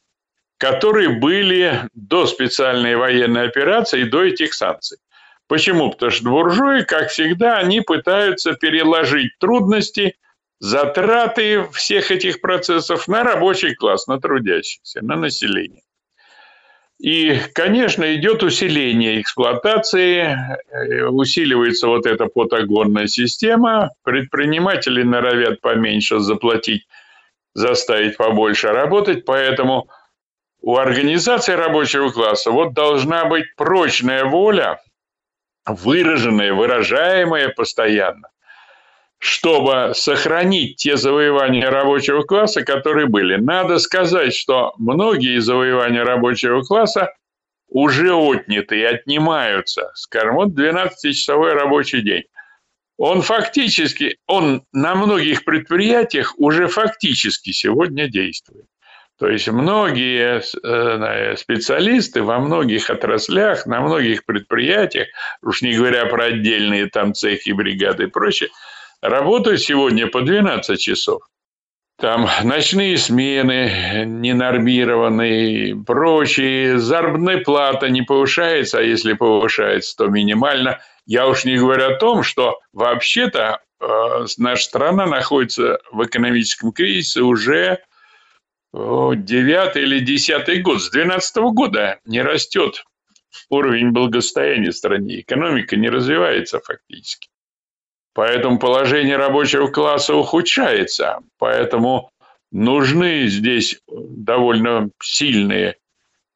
которые 0.59 1.09
были 1.09 1.87
до 1.93 2.27
специальной 2.27 2.97
военной 2.97 3.47
операции, 3.47 4.03
до 4.03 4.25
этих 4.25 4.53
санкций. 4.53 4.97
Почему? 5.47 5.89
Потому 5.89 6.11
что 6.11 6.29
буржуи, 6.29 6.83
как 6.83 7.09
всегда, 7.09 7.57
они 7.57 7.81
пытаются 7.81 8.53
переложить 8.53 9.31
трудности, 9.39 10.15
затраты 10.59 11.65
всех 11.71 12.11
этих 12.11 12.41
процессов 12.41 13.07
на 13.07 13.23
рабочий 13.23 13.73
класс, 13.73 14.05
на 14.07 14.19
трудящихся, 14.19 15.01
на 15.01 15.15
население. 15.15 15.81
И, 16.99 17.39
конечно, 17.53 18.13
идет 18.13 18.43
усиление 18.43 19.21
эксплуатации, 19.21 20.35
э, 20.71 21.05
усиливается 21.05 21.87
вот 21.87 22.05
эта 22.05 22.25
патагонная 22.25 23.07
система, 23.07 23.91
предприниматели 24.03 25.03
норовят 25.03 25.61
поменьше 25.61 26.19
заплатить, 26.19 26.85
заставить 27.53 28.17
побольше 28.17 28.67
работать, 28.67 29.23
поэтому 29.23 29.87
у 30.61 30.75
организации 30.75 31.53
рабочего 31.53 32.09
класса 32.09 32.51
вот 32.51 32.73
должна 32.73 33.25
быть 33.25 33.55
прочная 33.55 34.25
воля, 34.25 34.81
выраженная, 35.65 36.53
выражаемая 36.53 37.49
постоянно, 37.49 38.29
чтобы 39.19 39.93
сохранить 39.95 40.77
те 40.77 40.97
завоевания 40.97 41.69
рабочего 41.69 42.23
класса, 42.23 42.63
которые 42.63 43.07
были. 43.07 43.35
Надо 43.35 43.79
сказать, 43.79 44.33
что 44.33 44.73
многие 44.77 45.39
завоевания 45.39 46.03
рабочего 46.03 46.61
класса 46.63 47.13
уже 47.69 48.13
отняты 48.13 48.79
и 48.79 48.83
отнимаются. 48.83 49.91
Скажем, 49.93 50.35
вот 50.35 50.49
12-часовой 50.49 51.53
рабочий 51.53 52.01
день. 52.01 52.23
Он 52.97 53.21
фактически, 53.21 54.17
он 54.27 54.63
на 54.73 54.93
многих 54.95 55.45
предприятиях 55.45 56.33
уже 56.37 56.67
фактически 56.67 57.51
сегодня 57.51 58.09
действует. 58.09 58.65
То 59.19 59.27
есть 59.27 59.49
многие 59.49 60.41
э, 60.41 61.35
специалисты 61.35 62.23
во 62.23 62.39
многих 62.39 62.89
отраслях, 62.89 63.65
на 63.65 63.81
многих 63.81 64.25
предприятиях, 64.25 65.07
уж 65.43 65.61
не 65.61 65.73
говоря 65.73 66.05
про 66.05 66.25
отдельные 66.25 66.87
там 66.87 67.13
цехи, 67.13 67.51
бригады 67.51 68.03
и 68.03 68.07
прочее, 68.07 68.49
Работают 69.01 69.61
сегодня 69.61 70.07
по 70.07 70.21
12 70.21 70.79
часов. 70.79 71.21
Там 71.99 72.27
ночные 72.43 72.97
смены 72.97 74.03
ненормированные, 74.05 75.75
прочие, 75.85 76.79
заработная 76.79 77.39
плата 77.39 77.89
не 77.89 78.01
повышается, 78.01 78.79
а 78.79 78.81
если 78.81 79.13
повышается, 79.13 79.95
то 79.97 80.07
минимально. 80.07 80.79
Я 81.05 81.27
уж 81.27 81.45
не 81.45 81.57
говорю 81.57 81.87
о 81.87 81.95
том, 81.95 82.23
что 82.23 82.59
вообще-то 82.71 83.59
э, 83.81 83.85
наша 84.37 84.63
страна 84.63 85.07
находится 85.07 85.79
в 85.91 86.05
экономическом 86.05 86.71
кризисе 86.71 87.21
уже 87.21 87.79
девятый 88.73 89.83
или 89.83 89.99
десятый 89.99 90.61
год. 90.61 90.81
С 90.81 90.89
2012 90.91 91.37
года 91.53 91.99
не 92.05 92.21
растет 92.21 92.83
уровень 93.49 93.91
благосостояния 93.91 94.71
в 94.71 94.75
стране. 94.75 95.21
Экономика 95.21 95.75
не 95.75 95.89
развивается 95.89 96.59
фактически. 96.59 97.29
Поэтому 98.13 98.59
положение 98.59 99.17
рабочего 99.17 99.67
класса 99.67 100.15
ухудшается. 100.15 101.19
Поэтому 101.37 102.11
нужны 102.51 103.27
здесь 103.27 103.79
довольно 103.87 104.89
сильные 105.01 105.77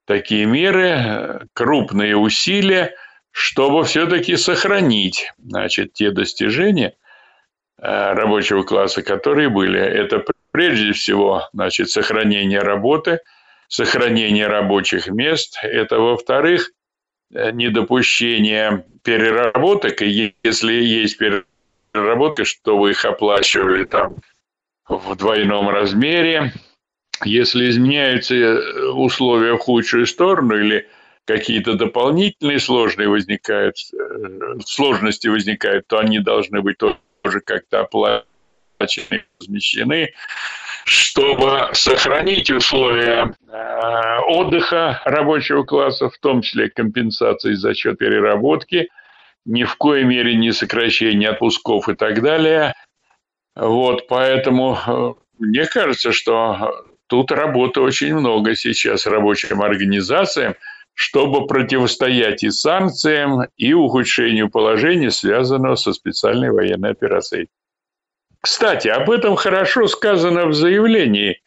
такие 0.05 0.45
меры, 0.45 1.47
крупные 1.53 2.15
усилия, 2.15 2.95
чтобы 3.31 3.83
все-таки 3.85 4.35
сохранить 4.37 5.31
значит, 5.37 5.93
те 5.93 6.11
достижения 6.11 6.95
э, 7.79 8.13
рабочего 8.13 8.63
класса, 8.63 9.01
которые 9.01 9.49
были. 9.49 9.79
Это 9.79 10.19
прежде 10.53 10.93
всего 10.93 11.49
значит, 11.51 11.89
сохранение 11.89 12.59
работы, 12.59 13.19
сохранение 13.67 14.47
рабочих 14.47 15.07
мест. 15.07 15.57
Это, 15.63 15.97
во-вторых, 15.99 16.71
э, 17.33 17.51
недопущение 17.51 18.85
переработок. 19.03 20.01
И 20.03 20.35
если 20.43 20.73
есть 20.73 21.17
переработки, 21.17 22.43
что 22.43 22.77
вы 22.77 22.91
их 22.91 23.03
оплачивали 23.03 23.83
там 23.83 24.17
в 24.87 25.15
двойном 25.15 25.69
размере. 25.69 26.53
Если 27.25 27.69
изменяются 27.69 28.35
э, 28.35 28.85
условия 28.89 29.53
в 29.53 29.59
худшую 29.59 30.05
сторону 30.05 30.55
или 30.55 30.87
какие-то 31.25 31.73
дополнительные 31.73 32.59
сложные 32.59 33.09
возникают, 33.09 33.77
э, 33.93 34.59
сложности 34.65 35.27
возникают, 35.29 35.87
то 35.87 35.97
они 35.97 36.19
должны 36.19 36.61
быть 36.61 36.77
тоже 36.77 37.39
как-то 37.39 37.81
оплачены, 37.81 38.27
размещены, 39.39 40.13
чтобы 40.85 41.69
сохранить 41.73 42.49
условия 42.49 43.33
э, 43.47 44.19
отдыха 44.27 45.01
рабочего 45.05 45.63
класса, 45.63 46.09
в 46.09 46.17
том 46.19 46.41
числе 46.41 46.69
компенсации 46.69 47.53
за 47.53 47.73
счет 47.73 47.97
переработки– 47.97 48.89
ни 49.45 49.63
в 49.63 49.75
коей 49.75 50.03
мере 50.03 50.35
не 50.35 50.51
сокращение 50.51 51.29
отпусков 51.29 51.89
и 51.89 51.95
так 51.95 52.21
далее. 52.21 52.73
Вот, 53.55 54.07
поэтому 54.07 54.77
э, 54.87 55.13
мне 55.37 55.65
кажется, 55.65 56.11
что 56.11 56.85
тут 57.07 57.31
работы 57.31 57.81
очень 57.81 58.15
много 58.15 58.55
сейчас 58.55 59.05
рабочим 59.05 59.61
организациям, 59.61 60.55
чтобы 60.95 61.45
противостоять 61.45 62.43
и 62.43 62.49
санкциям, 62.49 63.43
и 63.57 63.73
ухудшению 63.73 64.49
положения, 64.49 65.11
связанного 65.11 65.75
со 65.75 65.93
специальной 65.93 66.51
военной 66.51 66.91
операцией. 66.91 67.47
Кстати, 68.43 68.89
об 68.89 69.09
этом 69.09 69.37
хорошо 69.37 69.87
сказано 69.87 70.47
в 70.47 70.53
заявлении 70.53 71.41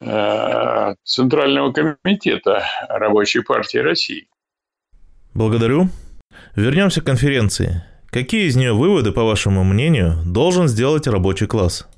э, 0.00 0.94
Центрального 1.02 1.72
комитета 1.72 2.64
Рабочей 2.88 3.40
партии 3.40 3.78
России. 3.78 4.28
Благодарю. 5.34 5.88
Вернемся 6.54 7.00
к 7.00 7.04
конференции. 7.06 7.82
Какие 8.12 8.46
из 8.46 8.54
нее 8.54 8.72
выводы, 8.74 9.10
по 9.10 9.24
вашему 9.24 9.64
мнению, 9.64 10.22
должен 10.24 10.68
сделать 10.68 11.08
рабочий 11.08 11.48
класс? 11.48 11.88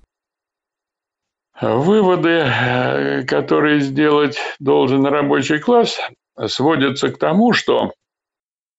Выводы, 1.61 2.31
э, 2.31 3.23
которые 3.25 3.81
сделать 3.81 4.39
должен 4.61 5.05
рабочий 5.05 5.59
класс, 5.59 6.01
сводятся 6.47 7.11
к 7.11 7.19
тому, 7.19 7.53
что, 7.53 7.93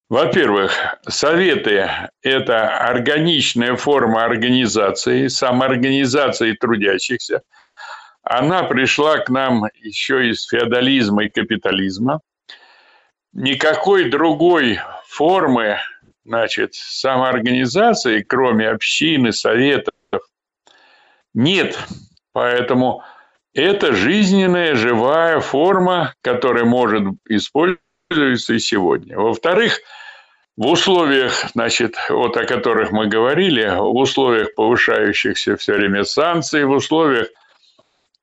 во-первых, 0.09 0.73
советы– 1.07 1.89
это 2.21 2.77
органичная 2.77 3.75
форма 3.75 4.23
организации, 4.23 5.27
самоорганизации 5.27 6.53
трудящихся. 6.53 7.41
Она 8.23 8.63
пришла 8.63 9.17
к 9.19 9.29
нам 9.29 9.65
еще 9.81 10.29
из 10.29 10.45
феодализма 10.47 11.25
и 11.25 11.29
капитализма. 11.29 12.21
Никакой 13.33 14.09
другой 14.09 14.79
формы 15.07 15.77
значит, 16.27 16.75
самоорганизации, 16.75 18.21
кроме 18.21 18.69
общины, 18.69 19.31
советов, 19.31 19.93
нет. 21.33 21.77
Поэтому 22.33 23.03
это 23.53 23.93
жизненная, 23.93 24.75
живая 24.75 25.39
форма, 25.39 26.13
которая 26.21 26.65
может 26.65 27.03
использоваться 27.29 28.53
и 28.53 28.59
сегодня. 28.59 29.17
Во-вторых, 29.17 29.79
в 30.57 30.65
условиях, 30.65 31.45
значит, 31.53 31.95
вот 32.09 32.35
о 32.35 32.45
которых 32.45 32.91
мы 32.91 33.05
говорили, 33.05 33.67
в 33.77 33.95
условиях 33.95 34.55
повышающихся 34.55 35.55
все 35.55 35.73
время 35.73 36.03
санкций, 36.03 36.65
в 36.65 36.71
условиях 36.71 37.27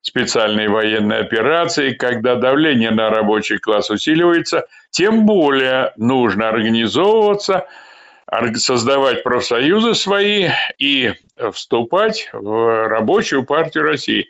специальной 0.02 0.68
военной 0.68 1.20
операции, 1.20 1.94
когда 1.94 2.34
давление 2.34 2.90
на 2.90 3.08
рабочий 3.08 3.58
класс 3.58 3.88
усиливается, 3.88 4.66
тем 4.90 5.24
более 5.26 5.92
нужно 5.96 6.48
организовываться, 6.48 7.66
создавать 8.56 9.22
профсоюзы 9.22 9.94
свои 9.94 10.48
и 10.76 11.14
вступать 11.52 12.28
в 12.32 12.88
рабочую 12.88 13.44
партию 13.44 13.84
России. 13.84 14.28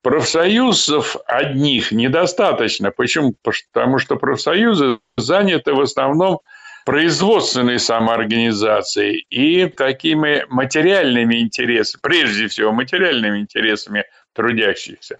Профсоюзов 0.00 1.16
одних 1.26 1.92
недостаточно. 1.92 2.90
Почему? 2.90 3.34
Потому 3.72 3.98
что 3.98 4.16
профсоюзы 4.16 4.98
заняты 5.16 5.74
в 5.74 5.80
основном 5.80 6.40
производственной 6.84 7.78
самоорганизацией 7.78 9.26
и 9.30 9.66
такими 9.66 10.44
материальными 10.48 11.40
интересами, 11.40 12.00
прежде 12.02 12.48
всего 12.48 12.72
материальными 12.72 13.38
интересами 13.38 14.04
трудящихся. 14.34 15.18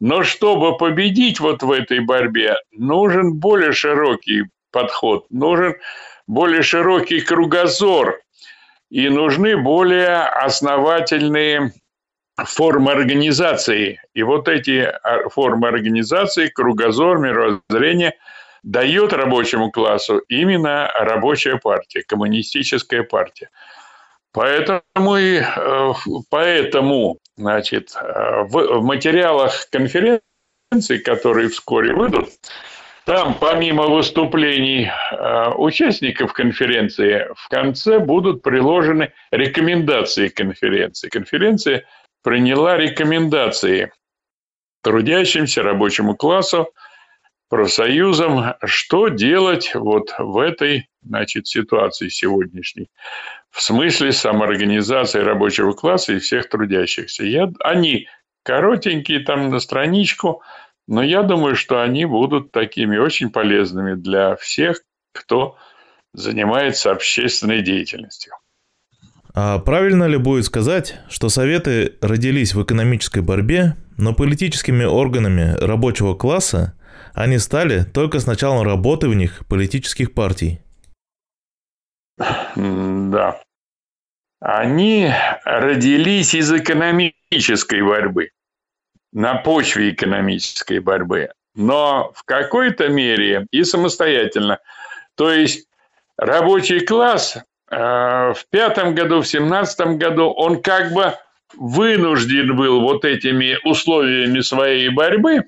Но 0.00 0.22
чтобы 0.22 0.76
победить 0.76 1.40
вот 1.40 1.62
в 1.62 1.70
этой 1.70 2.00
борьбе, 2.00 2.56
нужен 2.72 3.34
более 3.34 3.72
широкий 3.72 4.44
подход, 4.70 5.26
нужен 5.30 5.74
более 6.26 6.62
широкий 6.62 7.20
кругозор 7.20 8.20
и 8.90 9.08
нужны 9.08 9.56
более 9.56 10.18
основательные 10.18 11.72
формы 12.36 12.92
организации. 12.92 14.00
И 14.14 14.22
вот 14.22 14.48
эти 14.48 14.80
а, 14.80 15.28
формы 15.28 15.68
организации, 15.68 16.48
кругозор, 16.48 17.18
мировоззрение 17.18 18.14
дает 18.62 19.12
рабочему 19.12 19.70
классу 19.70 20.18
именно 20.28 20.90
рабочая 20.94 21.56
партия, 21.56 22.02
коммунистическая 22.06 23.02
партия. 23.02 23.50
Поэтому, 24.32 25.16
и, 25.18 25.40
э, 25.40 25.92
поэтому 26.30 27.18
значит, 27.36 27.92
э, 27.94 28.42
в, 28.44 28.82
материалах 28.82 29.68
конференции, 29.70 30.98
которые 31.04 31.48
вскоре 31.48 31.92
выйдут, 31.92 32.30
там 33.04 33.34
помимо 33.38 33.88
выступлений 33.88 34.88
э, 34.88 35.50
участников 35.56 36.32
конференции 36.32 37.26
в 37.36 37.48
конце 37.48 37.98
будут 37.98 38.42
приложены 38.42 39.12
рекомендации 39.32 40.28
конференции. 40.28 41.08
Конференция 41.08 41.84
приняла 42.22 42.76
рекомендации 42.76 43.92
трудящимся 44.82 45.62
рабочему 45.62 46.16
классу 46.16 46.72
профсоюзам, 47.52 48.54
что 48.64 49.08
делать 49.08 49.72
вот 49.74 50.14
в 50.18 50.38
этой 50.38 50.88
значит, 51.02 51.46
ситуации 51.46 52.08
сегодняшней, 52.08 52.88
в 53.50 53.60
смысле 53.60 54.12
самоорганизации 54.12 55.18
рабочего 55.20 55.74
класса 55.74 56.14
и 56.14 56.18
всех 56.18 56.48
трудящихся. 56.48 57.24
Я, 57.24 57.52
они 57.60 58.08
коротенькие 58.42 59.20
там 59.20 59.50
на 59.50 59.58
страничку, 59.58 60.40
но 60.88 61.02
я 61.02 61.22
думаю, 61.22 61.54
что 61.54 61.82
они 61.82 62.06
будут 62.06 62.52
такими 62.52 62.96
очень 62.96 63.28
полезными 63.28 63.96
для 63.96 64.36
всех, 64.36 64.80
кто 65.12 65.58
занимается 66.14 66.90
общественной 66.90 67.60
деятельностью. 67.60 68.32
А 69.34 69.58
правильно 69.58 70.04
ли 70.04 70.16
будет 70.16 70.46
сказать, 70.46 70.94
что 71.10 71.28
Советы 71.28 71.98
родились 72.00 72.54
в 72.54 72.62
экономической 72.62 73.20
борьбе, 73.20 73.76
но 73.98 74.14
политическими 74.14 74.84
органами 74.84 75.54
рабочего 75.60 76.14
класса 76.14 76.72
они 77.14 77.38
стали 77.38 77.84
только 77.84 78.18
с 78.18 78.26
началом 78.26 78.66
работы 78.66 79.08
в 79.08 79.14
них 79.14 79.46
политических 79.48 80.14
партий. 80.14 80.60
Да. 82.56 83.40
Они 84.40 85.12
родились 85.44 86.34
из 86.34 86.52
экономической 86.52 87.82
борьбы, 87.82 88.30
на 89.12 89.36
почве 89.36 89.90
экономической 89.90 90.80
борьбы, 90.80 91.30
но 91.54 92.12
в 92.14 92.24
какой-то 92.24 92.88
мере 92.88 93.46
и 93.50 93.62
самостоятельно. 93.62 94.58
То 95.16 95.30
есть 95.30 95.68
рабочий 96.16 96.80
класс 96.80 97.36
э, 97.36 97.76
в 97.76 98.44
пятом 98.50 98.94
году, 98.94 99.20
в 99.20 99.28
семнадцатом 99.28 99.98
году, 99.98 100.30
он 100.30 100.60
как 100.60 100.92
бы 100.92 101.14
вынужден 101.56 102.56
был 102.56 102.80
вот 102.80 103.04
этими 103.04 103.58
условиями 103.64 104.40
своей 104.40 104.88
борьбы 104.88 105.44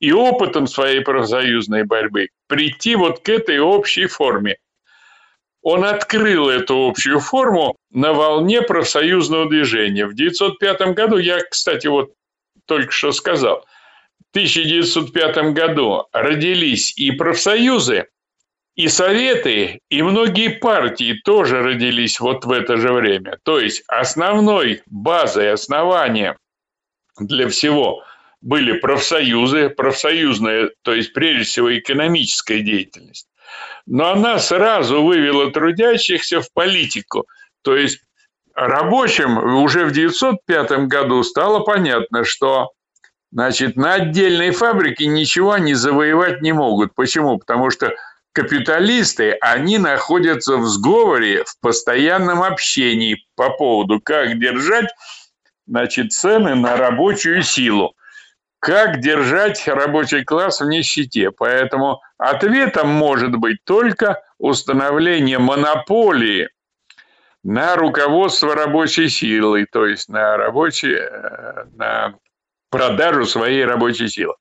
и 0.00 0.12
опытом 0.12 0.66
своей 0.66 1.00
профсоюзной 1.00 1.84
борьбы 1.84 2.28
прийти 2.48 2.96
вот 2.96 3.20
к 3.20 3.28
этой 3.28 3.58
общей 3.58 4.06
форме. 4.06 4.58
Он 5.62 5.84
открыл 5.84 6.48
эту 6.48 6.86
общую 6.86 7.18
форму 7.18 7.76
на 7.90 8.12
волне 8.12 8.62
профсоюзного 8.62 9.48
движения. 9.48 10.06
В 10.06 10.12
1905 10.12 10.94
году, 10.94 11.16
я, 11.18 11.40
кстати, 11.40 11.88
вот 11.88 12.12
только 12.66 12.92
что 12.92 13.10
сказал, 13.10 13.64
в 14.20 14.36
1905 14.36 15.52
году 15.54 16.04
родились 16.12 16.96
и 16.96 17.10
профсоюзы, 17.10 18.06
и 18.76 18.88
советы, 18.88 19.80
и 19.88 20.02
многие 20.02 20.50
партии 20.50 21.18
тоже 21.24 21.62
родились 21.62 22.20
вот 22.20 22.44
в 22.44 22.52
это 22.52 22.76
же 22.76 22.92
время. 22.92 23.38
То 23.42 23.58
есть 23.58 23.82
основной 23.88 24.82
базой, 24.86 25.50
основанием 25.50 26.36
для 27.18 27.48
всего– 27.48 28.04
были 28.46 28.78
профсоюзы, 28.78 29.70
профсоюзная, 29.70 30.70
то 30.82 30.94
есть 30.94 31.12
прежде 31.12 31.42
всего 31.42 31.76
экономическая 31.76 32.60
деятельность. 32.60 33.26
Но 33.86 34.12
она 34.12 34.38
сразу 34.38 35.02
вывела 35.02 35.50
трудящихся 35.50 36.40
в 36.40 36.52
политику. 36.52 37.26
То 37.62 37.76
есть 37.76 37.98
рабочим 38.54 39.36
уже 39.64 39.80
в 39.80 39.90
1905 39.90 40.86
году 40.86 41.24
стало 41.24 41.58
понятно, 41.64 42.22
что 42.22 42.70
значит, 43.32 43.74
на 43.74 43.94
отдельной 43.94 44.52
фабрике 44.52 45.06
ничего 45.06 45.50
они 45.50 45.74
завоевать 45.74 46.40
не 46.40 46.52
могут. 46.52 46.94
Почему? 46.94 47.38
Потому 47.38 47.70
что 47.70 47.96
капиталисты, 48.30 49.32
они 49.40 49.78
находятся 49.78 50.56
в 50.56 50.66
сговоре, 50.68 51.42
в 51.42 51.58
постоянном 51.58 52.44
общении 52.44 53.26
по 53.34 53.50
поводу, 53.50 54.00
как 54.00 54.38
держать 54.38 54.86
значит, 55.66 56.12
цены 56.12 56.54
на 56.54 56.76
рабочую 56.76 57.42
силу 57.42 57.96
как 58.66 58.98
держать 58.98 59.68
рабочий 59.68 60.24
класс 60.24 60.60
в 60.60 60.66
нищете. 60.66 61.30
Поэтому 61.30 62.02
ответом 62.18 62.88
может 62.88 63.36
быть 63.36 63.62
только 63.62 64.24
установление 64.38 65.38
монополии 65.38 66.48
на 67.44 67.76
руководство 67.76 68.56
рабочей 68.56 69.08
силой, 69.08 69.66
то 69.70 69.86
есть 69.86 70.08
на, 70.08 70.36
рабочий, 70.36 70.96
э, 70.96 71.64
на 71.76 72.14
продажу 72.68 73.24
своей 73.24 73.64
рабочей 73.64 74.08
силы. 74.08 74.34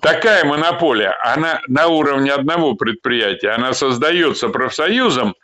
Такая 0.00 0.44
монополия, 0.44 1.14
она 1.22 1.60
на 1.68 1.86
уровне 1.86 2.32
одного 2.32 2.74
предприятия, 2.74 3.50
она 3.50 3.74
создается 3.74 4.48
профсоюзом, 4.48 5.36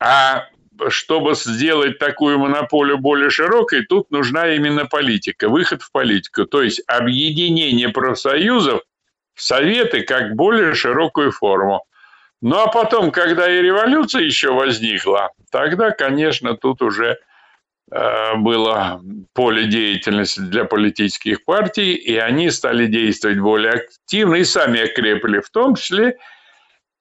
а 0.00 0.48
чтобы 0.88 1.34
сделать 1.34 1.98
такую 1.98 2.38
монополию 2.38 2.98
более 2.98 3.30
широкой, 3.30 3.84
тут 3.84 4.10
нужна 4.10 4.54
именно 4.54 4.86
политика, 4.86 5.48
выход 5.48 5.82
в 5.82 5.90
политику. 5.92 6.44
То 6.44 6.62
есть 6.62 6.82
объединение 6.86 7.88
профсоюзов 7.88 8.82
в 9.34 9.42
советы 9.42 10.02
как 10.02 10.34
более 10.34 10.74
широкую 10.74 11.32
форму. 11.32 11.84
Ну 12.40 12.58
а 12.58 12.66
потом, 12.68 13.10
когда 13.10 13.50
и 13.50 13.62
революция 13.62 14.22
еще 14.22 14.52
возникла, 14.52 15.30
тогда, 15.50 15.90
конечно, 15.90 16.56
тут 16.56 16.82
уже 16.82 17.18
э, 17.90 18.36
было 18.36 19.00
поле 19.32 19.64
деятельности 19.66 20.40
для 20.40 20.64
политических 20.64 21.44
партий, 21.44 21.94
и 21.94 22.16
они 22.16 22.50
стали 22.50 22.86
действовать 22.86 23.38
более 23.38 23.72
активно 23.72 24.36
и 24.36 24.44
сами 24.44 24.80
окрепли, 24.80 25.40
в 25.40 25.48
том 25.50 25.74
числе 25.74 26.18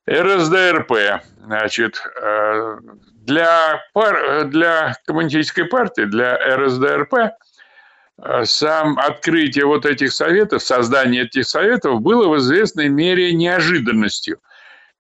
РСДРП. 0.10 1.24
Значит, 1.38 2.02
э, 2.22 2.78
для, 3.26 3.82
пар, 3.94 4.46
для 4.46 4.98
коммунистической 5.06 5.66
партии, 5.66 6.04
для 6.04 6.38
РСДРП, 6.58 7.14
э, 7.14 8.46
сам 8.46 9.00
открытие 9.00 9.66
вот 9.66 9.86
этих 9.86 10.12
советов, 10.12 10.62
создание 10.62 11.24
этих 11.24 11.46
советов 11.46 12.02
было 12.02 12.28
в 12.28 12.38
известной 12.40 12.90
мере 12.90 13.34
неожиданностью. 13.34 14.40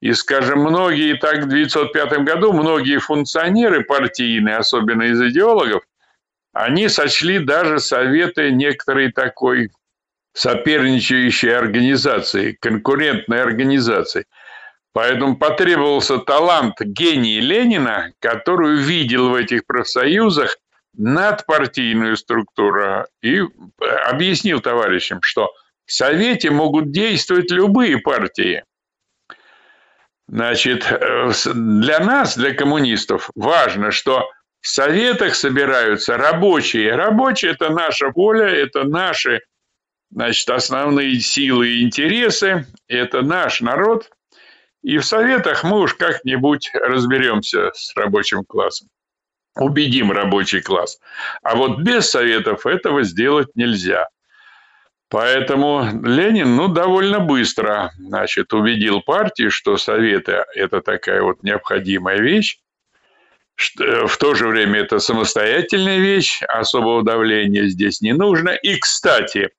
И, 0.01 0.13
скажем, 0.13 0.59
многие 0.59 1.15
так 1.15 1.45
в 1.45 1.47
1905 1.47 2.23
году, 2.23 2.53
многие 2.53 2.99
функционеры 2.99 3.83
партийные, 3.83 4.57
особенно 4.57 5.03
из 5.03 5.21
идеологов, 5.21 5.83
они 6.53 6.88
сочли 6.89 7.39
даже 7.39 7.79
советы 7.79 8.51
некоторой 8.51 9.12
такой 9.12 9.71
соперничающей 10.33 11.55
организации, 11.55 12.57
конкурентной 12.59 13.41
организации– 13.41 14.25
Поэтому 14.93 15.38
потребовался 15.38 16.19
талант 16.19 16.79
гений 16.79 17.39
Ленина, 17.39 18.13
который 18.19 18.75
увидел 18.75 19.29
в 19.29 19.36
этих 19.36 19.65
профсоюзах 19.65 20.56
надпартийную 20.95 22.15
структуру 22.15 23.06
и 23.23 23.41
объяснил 24.06 24.62
товарищам, 24.62 25.19
что 25.23 25.51
в 25.86 25.91
Совете 25.91 26.51
могут 26.51 26.91
действовать 26.91 27.51
любые 27.51 27.97
партии. 27.97 28.63
Значит, 30.27 30.86
э, 30.89 31.32
для 31.53 31.99
нас, 31.99 32.38
для 32.38 32.53
коммунистов, 32.53 33.32
важно, 33.36 33.91
что 33.91 34.29
в 34.62 34.67
Советах 34.67 35.36
собираются 35.36 36.17
рабочие. 36.17 36.95
Рабочие– 36.95 37.51
это 37.53 37.69
наша 37.69 38.12
воля, 38.15 38.47
это 38.47 38.84
наши 38.84 39.41
значит, 40.12 40.49
основные 40.49 41.19
силы 41.19 41.69
и 41.69 41.84
интересы, 41.84 42.67
это 42.88 43.21
наш 43.21 43.62
народ. 43.62 44.10
И 44.84 44.98
в 44.98 45.06
Советах 45.06 45.63
мы 45.63 45.80
уж 45.80 45.96
как-нибудь 45.96 46.69
разберемся 46.74 47.72
с 47.74 47.96
рабочим 47.96 48.43
классом 48.43 48.89
убедим 49.56 50.12
рабочий 50.12 50.62
класс. 50.62 51.00
А 51.41 51.56
вот 51.56 51.80
без 51.80 52.10
советов 52.10 52.65
этого 52.65 53.04
сделать 53.04 53.50
нельзя. 53.56 54.08
Поэтому 55.10 55.88
Ленин, 56.04 56.56
ну, 56.56 56.67
довольно 56.67 57.19
быстро, 57.19 57.91
значит, 58.00 58.52
убедил 58.52 59.02
партии, 59.02 59.50
что 59.50 59.78
советы– 59.78 60.43
это 60.56 60.82
такая 60.82 61.22
вот 61.22 61.43
необходимая 61.43 62.19
вещь. 62.19 62.58
В 63.78 64.17
то 64.17 64.34
же 64.34 64.48
время 64.48 64.80
это 64.80 64.98
самостоятельная 64.98 66.00
вещь, 66.00 66.41
особого 66.48 67.04
давления 67.04 67.65
здесь 67.65 68.02
не 68.02 68.13
нужно. 68.13 68.50
И, 68.50 68.78
кстати, 68.78 69.52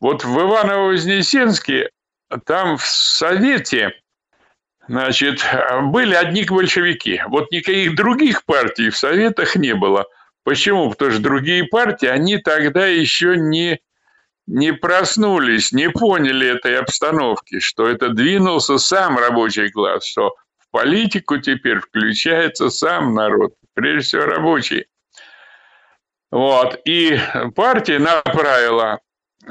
вот 0.00 0.22
в 0.24 0.38
Иваново-Вознесенске, 0.38 1.88
там 2.44 2.76
в 2.76 2.86
Совете 2.86 3.94
значит, 4.88 5.44
были 5.84 6.14
одни 6.14 6.44
большевики. 6.44 7.22
Вот 7.28 7.50
никаких 7.50 7.94
других 7.94 8.44
партий 8.44 8.90
в 8.90 8.96
Советах 8.96 9.56
не 9.56 9.74
было. 9.74 10.06
Почему? 10.44 10.90
Потому 10.90 11.12
что 11.12 11.22
другие 11.22 11.64
партии, 11.64 12.06
они 12.06 12.38
тогда 12.38 12.86
еще 12.86 13.36
не, 13.36 13.80
не 14.46 14.72
проснулись, 14.72 15.72
не 15.72 15.90
поняли 15.90 16.48
этой 16.48 16.78
обстановки, 16.78 17.60
что 17.60 17.88
это 17.88 18.08
двинулся 18.08 18.78
сам 18.78 19.18
рабочий 19.18 19.70
класс, 19.70 20.04
что 20.04 20.34
в 20.58 20.70
политику 20.70 21.38
теперь 21.38 21.80
включается 21.80 22.70
сам 22.70 23.14
народ, 23.14 23.54
прежде 23.74 24.06
всего 24.06 24.22
рабочий. 24.24 24.86
Вот. 26.30 26.80
И 26.84 27.18
партия 27.54 27.98
направила 27.98 29.00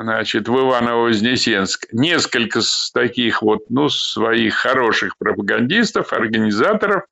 значит, 0.01 0.47
в 0.47 0.53
Иваново-Вознесенск. 0.53 1.87
Несколько 1.91 2.61
таких 2.93 3.41
вот, 3.41 3.69
ну, 3.69 3.89
своих 3.89 4.55
хороших 4.55 5.17
пропагандистов, 5.17 6.13
организаторов, 6.13 7.03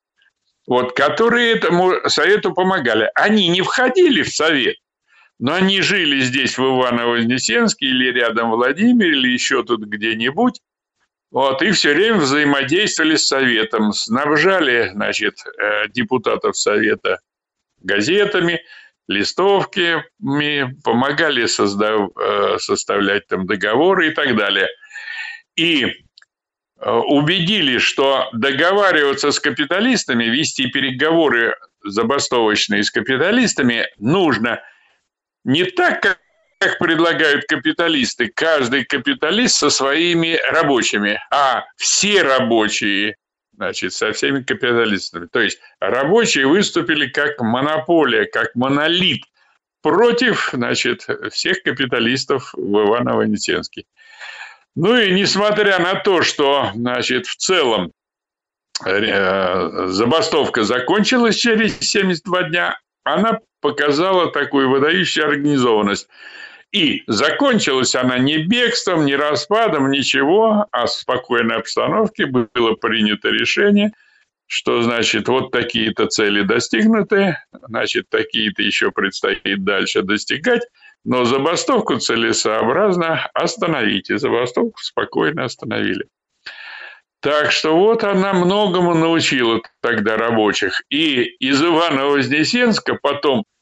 вот, 0.66 0.94
которые 0.94 1.52
этому 1.52 1.94
совету 2.08 2.52
помогали. 2.52 3.10
Они 3.14 3.48
не 3.48 3.62
входили 3.62 4.22
в 4.22 4.28
совет, 4.28 4.76
но 5.38 5.54
они 5.54 5.80
жили 5.80 6.20
здесь, 6.20 6.58
в 6.58 6.62
Иваново-Вознесенске, 6.62 7.86
или 7.86 8.12
рядом 8.12 8.50
в 8.50 8.56
Владимире, 8.56 9.10
или 9.10 9.28
еще 9.28 9.64
тут 9.64 9.82
где-нибудь, 9.84 10.60
вот, 11.30 11.62
и 11.62 11.72
все 11.72 11.94
время 11.94 12.18
взаимодействовали 12.18 13.16
с 13.16 13.26
Советом, 13.26 13.92
снабжали, 13.92 14.90
значит, 14.94 15.34
э, 15.46 15.88
депутатов 15.88 16.56
Совета 16.56 17.20
газетами, 17.82 18.62
листовки, 19.08 20.04
помогали 20.84 21.46
создав, 21.46 22.10
э, 22.16 22.58
составлять 22.58 23.26
там 23.26 23.46
договоры 23.46 24.08
и 24.08 24.10
так 24.10 24.36
далее. 24.36 24.68
И 25.56 25.84
э, 25.84 26.90
убедили, 26.90 27.78
что 27.78 28.28
договариваться 28.32 29.32
с 29.32 29.40
капиталистами, 29.40 30.24
вести 30.24 30.68
переговоры 30.68 31.56
забастовочные 31.82 32.84
с 32.84 32.90
капиталистами 32.90 33.86
нужно 33.98 34.60
не 35.44 35.64
так, 35.64 36.02
как 36.02 36.18
как 36.60 36.78
предлагают 36.78 37.44
капиталисты, 37.44 38.32
каждый 38.34 38.84
капиталист 38.84 39.56
со 39.56 39.70
своими 39.70 40.38
рабочими, 40.50 41.20
а 41.30 41.64
все 41.76 42.22
рабочие 42.22 43.14
значит, 43.58 43.92
со 43.92 44.12
всеми 44.12 44.42
капиталистами. 44.42 45.26
То 45.26 45.40
есть 45.40 45.58
рабочие 45.80 46.46
выступили 46.46 47.08
как 47.08 47.40
монополия, 47.40 48.24
как 48.24 48.54
монолит 48.54 49.24
против, 49.82 50.50
значит, 50.52 51.06
всех 51.32 51.62
капиталистов 51.64 52.54
в 52.54 52.86
Иваново-Вознесенске. 52.86 53.84
Ну 54.76 54.96
и 54.96 55.12
несмотря 55.12 55.80
на 55.80 55.96
то, 55.96 56.22
что, 56.22 56.70
значит, 56.74 57.26
в 57.26 57.36
целом 57.36 57.90
э, 58.86 59.86
забастовка 59.88 60.62
закончилась 60.62 61.34
через 61.36 61.80
72 61.80 62.42
дня, 62.44 62.78
она 63.02 63.40
показала 63.60 64.30
такую 64.30 64.70
выдающую 64.70 65.26
организованность. 65.26 66.08
И 66.72 67.02
закончилась 67.06 67.94
она 67.94 68.18
не 68.18 68.38
бегством, 68.38 69.06
не 69.06 69.16
распадом, 69.16 69.90
ничего, 69.90 70.66
а 70.70 70.86
в 70.86 70.90
спокойной 70.90 71.56
обстановке 71.56 72.26
было 72.26 72.74
принято 72.74 73.30
решение, 73.30 73.92
что, 74.46 74.82
значит, 74.82 75.28
вот 75.28 75.50
такие-то 75.50 76.06
цели 76.06 76.42
достигнуты, 76.42 77.38
значит, 77.52 78.10
такие-то 78.10 78.62
еще 78.62 78.90
предстоит 78.90 79.64
дальше 79.64 80.02
достигать, 80.02 80.62
но 81.04 81.24
забастовку 81.24 81.98
целесообразно 81.98 83.30
остановить. 83.32 84.10
И 84.10 84.18
забастовку 84.18 84.78
спокойно 84.80 85.44
остановили. 85.44 86.06
Так 87.20 87.50
что 87.50 87.76
вот 87.76 88.04
она 88.04 88.34
многому 88.34 88.94
научила 88.94 89.60
тогда 89.80 90.16
рабочих. 90.16 90.82
И 90.90 91.22
из 91.22 91.62
Иваново-Вознесенска 91.62 92.98
потом– 93.00 93.44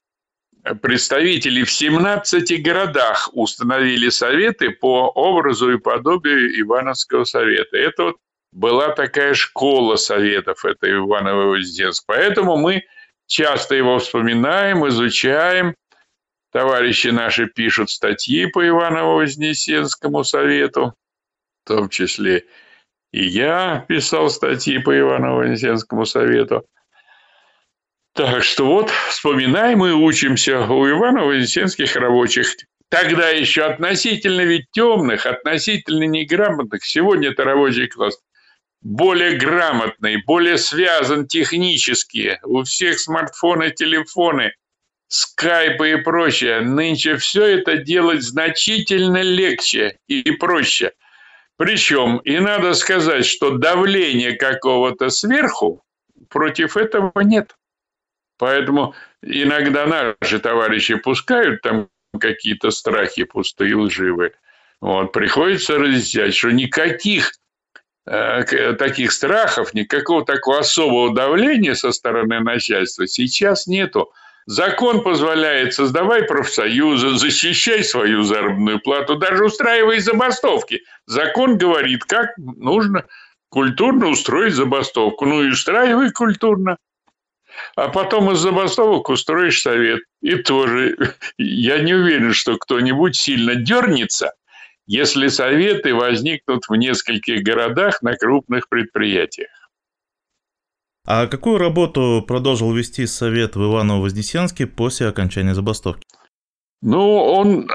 представители 0.74 1.64
в 1.64 1.70
17 1.70 2.62
городах 2.62 3.28
установили 3.32 4.08
советы 4.08 4.70
по 4.70 5.08
образу 5.08 5.72
и 5.72 5.78
подобию 5.78 6.60
Ивановского 6.60 7.24
совета. 7.24 7.76
Это 7.76 8.02
вот 8.04 8.16
была 8.52 8.90
такая 8.90 9.34
школа 9.34 9.96
советов, 9.96 10.64
это 10.64 10.90
Иваново-Вознесенск. 10.90 12.04
Поэтому 12.06 12.56
мы 12.56 12.84
часто 13.26 13.74
его 13.74 13.98
вспоминаем, 13.98 14.86
изучаем. 14.88 15.74
Товарищи 16.52 17.08
наши 17.08 17.46
пишут 17.46 17.90
статьи 17.90 18.46
по 18.46 18.66
Иваново-Вознесенскому 18.66 20.24
совету, 20.24 20.94
в 21.64 21.68
том 21.68 21.88
числе 21.88 22.44
и 23.16 23.24
я 23.24 23.84
писал 23.88 24.28
статьи 24.28 24.78
по 24.78 24.96
Иваново-Вознесенскому 24.98 26.04
совету. 26.04 26.66
Так 28.16 28.42
что 28.42 28.66
вот 28.66 28.90
вспоминаем 29.10 29.84
и 29.84 29.90
учимся 29.90 30.60
у 30.60 30.88
Иваново-Вознесенских 30.88 31.96
рабочих. 31.96 32.54
Тогда 32.88 33.28
еще 33.28 33.64
относительно 33.64 34.40
ведь 34.40 34.70
темных, 34.70 35.26
относительно 35.26 36.04
неграмотных. 36.04 36.84
Сегодня 36.84 37.30
это 37.30 37.44
рабочий 37.44 37.88
класс 37.88 38.18
более 38.86 39.36
грамотный, 39.36 40.22
более 40.24 40.58
связан 40.58 41.26
технически. 41.26 42.38
У 42.44 42.62
всех 42.62 43.00
смартфоны, 43.00 43.70
телефоны, 43.70 44.52
скайпы 45.08 45.90
и 45.90 45.96
прочее. 45.96 46.60
Нынче 46.60 47.16
все 47.16 47.58
это 47.58 47.78
делать 47.78 48.22
значительно 48.22 49.22
легче 49.22 49.98
и 50.06 50.30
проще. 50.30 50.92
Причем, 51.56 52.18
и 52.18 52.38
надо 52.38 52.74
сказать, 52.74 53.26
что 53.26 53.58
давления 53.58 54.36
какого-то 54.36 55.10
сверху 55.10 55.82
против 56.28 56.76
этого 56.76 57.12
нет. 57.20 57.56
Поэтому 58.38 58.94
иногда 59.22 59.86
наши 59.86 60.38
товарищи 60.38 60.96
пускают 60.96 61.62
там 61.62 61.88
какие-то 62.18 62.70
страхи 62.70 63.24
пустые, 63.24 63.76
лживые. 63.76 64.32
Вот, 64.80 65.12
приходится 65.12 65.78
разъяснять, 65.78 66.34
что 66.34 66.50
никаких 66.50 67.32
э, 68.06 68.74
таких 68.74 69.12
страхов, 69.12 69.74
никакого 69.74 70.24
такого 70.24 70.58
особого 70.58 71.14
давления 71.14 71.74
со 71.74 71.92
стороны 71.92 72.40
начальства 72.40 73.06
сейчас 73.06 73.66
нету. 73.66 74.12
Закон 74.46 75.02
позволяет 75.02 75.74
создавай 75.74 76.22
профсоюзы, 76.22 77.16
защищай 77.18 77.82
свою 77.82 78.22
заработную 78.22 78.80
плату, 78.80 79.16
даже 79.16 79.44
устраивай 79.44 79.98
забастовки. 79.98 80.82
Закон 81.06 81.58
говорит, 81.58 82.04
как 82.04 82.36
нужно 82.36 83.06
культурно 83.48 84.06
устроить 84.08 84.54
забастовку. 84.54 85.26
Ну 85.26 85.42
и 85.42 85.50
устраивай 85.50 86.12
культурно 86.12 86.76
а 87.74 87.88
потом 87.88 88.32
из 88.32 88.38
забастовок 88.38 89.08
устроишь 89.08 89.60
совет. 89.60 90.00
И 90.20 90.36
тоже 90.36 90.96
я 91.38 91.78
не 91.80 91.94
уверен, 91.94 92.32
что 92.32 92.56
кто-нибудь 92.56 93.16
сильно 93.16 93.54
дернется, 93.54 94.32
если 94.86 95.28
советы 95.28 95.94
возникнут 95.94 96.64
в 96.68 96.74
нескольких 96.74 97.42
городах 97.42 98.02
на 98.02 98.16
крупных 98.16 98.68
предприятиях. 98.68 99.48
А 101.06 101.26
какую 101.28 101.58
работу 101.58 102.24
продолжил 102.26 102.72
вести 102.72 103.06
Совет 103.06 103.54
в 103.54 103.62
Иваново-Вознесенске 103.62 104.66
после 104.66 105.06
окончания 105.06 105.54
забастовки? 105.54 106.04
Ну, 106.82 107.16
он 107.16 107.68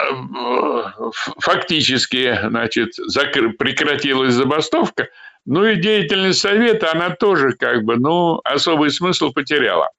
фактически, 1.39 2.37
значит, 2.47 2.93
закр... 2.95 3.53
прекратилась 3.53 4.33
забастовка, 4.33 5.07
ну 5.45 5.65
и 5.65 5.75
деятельность 5.75 6.39
Совета, 6.39 6.91
она 6.91 7.11
тоже 7.11 7.53
как 7.53 7.83
бы, 7.83 7.97
ну, 7.97 8.39
особый 8.43 8.91
смысл 8.91 9.31
потеряла 9.31 9.89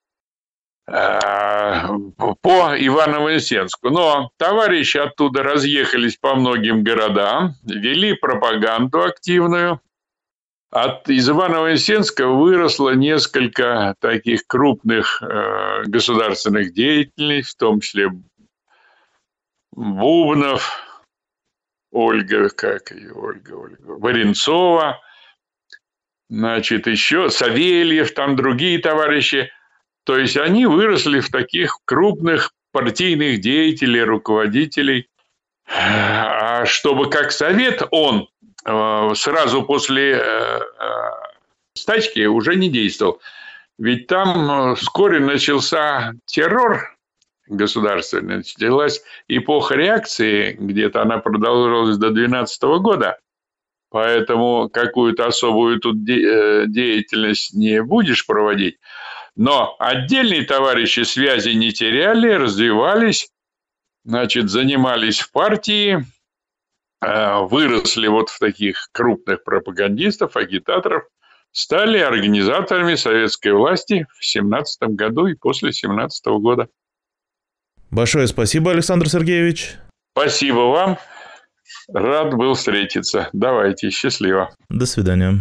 по 0.86 2.76
Ивано-Вознесенску. 2.76 3.90
Но 3.90 4.30
товарищи 4.36 4.98
оттуда 4.98 5.42
разъехались 5.42 6.16
по 6.16 6.34
многим 6.34 6.82
городам, 6.82 7.54
вели 7.62 8.14
пропаганду 8.14 9.02
активную. 9.02 9.80
От, 10.70 11.08
из 11.08 11.28
Ивано-Вознесенска 11.28 12.26
выросло 12.26 12.90
несколько 12.94 13.94
таких 14.00 14.46
крупных 14.46 15.22
э, 15.22 15.82
государственных 15.84 16.72
деятелей, 16.72 17.42
в 17.42 17.54
том 17.54 17.80
числе 17.80 18.10
Бубнов, 19.72 20.80
Ольга, 21.90 22.48
как 22.48 22.90
ее, 22.90 23.12
Ольга, 23.12 23.52
Ольга, 23.52 23.98
Варенцова, 23.98 24.98
значит, 26.38 26.86
еще 26.86 27.30
Савельев, 27.30 28.14
там 28.14 28.36
другие 28.36 28.78
товарищи– 28.78 29.50
то 30.04 30.16
есть 30.16 30.36
они 30.36 30.66
выросли 30.66 31.20
в 31.20 31.30
таких 31.30 31.78
крупных 31.84 32.52
партийных 32.72 33.40
деятелей, 33.40 34.02
руководителей. 34.02 35.08
А 35.68 36.66
чтобы 36.66 37.08
как 37.08 37.30
совет 37.32 37.82
он 37.90 38.28
э, 38.64 39.10
сразу 39.14 39.62
после 39.62 40.16
э, 40.16 40.20
э, 40.20 40.60
стачки 41.74 42.26
уже 42.26 42.56
не 42.56 42.68
действовал. 42.68 43.20
Ведь 43.78 44.06
там 44.08 44.74
вскоре 44.74 45.20
начался 45.20 46.12
террор 46.26 46.96
государственный, 47.46 48.38
началась 48.38 49.02
эпоха 49.28 49.74
реакции, 49.74 50.56
где-то 50.58 51.02
она 51.02 51.18
продолжалась 51.18 51.96
до 51.96 52.10
2012 52.10 52.62
года. 52.80 53.18
Поэтому 53.92 54.70
какую-то 54.70 55.26
особую 55.26 55.78
тут 55.78 56.02
деятельность 56.02 57.52
не 57.52 57.82
будешь 57.82 58.26
проводить. 58.26 58.78
Но 59.36 59.76
отдельные 59.78 60.44
товарищи 60.44 61.00
связи 61.02 61.50
не 61.50 61.72
теряли, 61.72 62.30
развивались, 62.30 63.28
значит, 64.04 64.48
занимались 64.48 65.20
в 65.20 65.30
партии, 65.30 66.06
э, 67.02 67.38
выросли 67.42 68.06
вот 68.08 68.30
в 68.30 68.38
таких 68.38 68.88
крупных 68.92 69.44
пропагандистов, 69.44 70.36
агитаторов, 70.36 71.04
стали 71.50 71.98
организаторами 71.98 72.94
советской 72.94 73.52
власти 73.52 74.06
в 74.18 74.24
17 74.24 74.82
году 74.94 75.26
и 75.26 75.34
после 75.34 75.72
17 75.72 76.26
года. 76.38 76.68
Большое 77.90 78.26
спасибо, 78.26 78.70
Александр 78.70 79.08
Сергеевич. 79.10 79.76
Спасибо 80.14 80.60
вам. 80.60 80.98
Рад 81.92 82.34
был 82.34 82.54
встретиться. 82.54 83.28
Давайте, 83.32 83.90
счастливо. 83.90 84.50
До 84.68 84.86
свидания. 84.86 85.40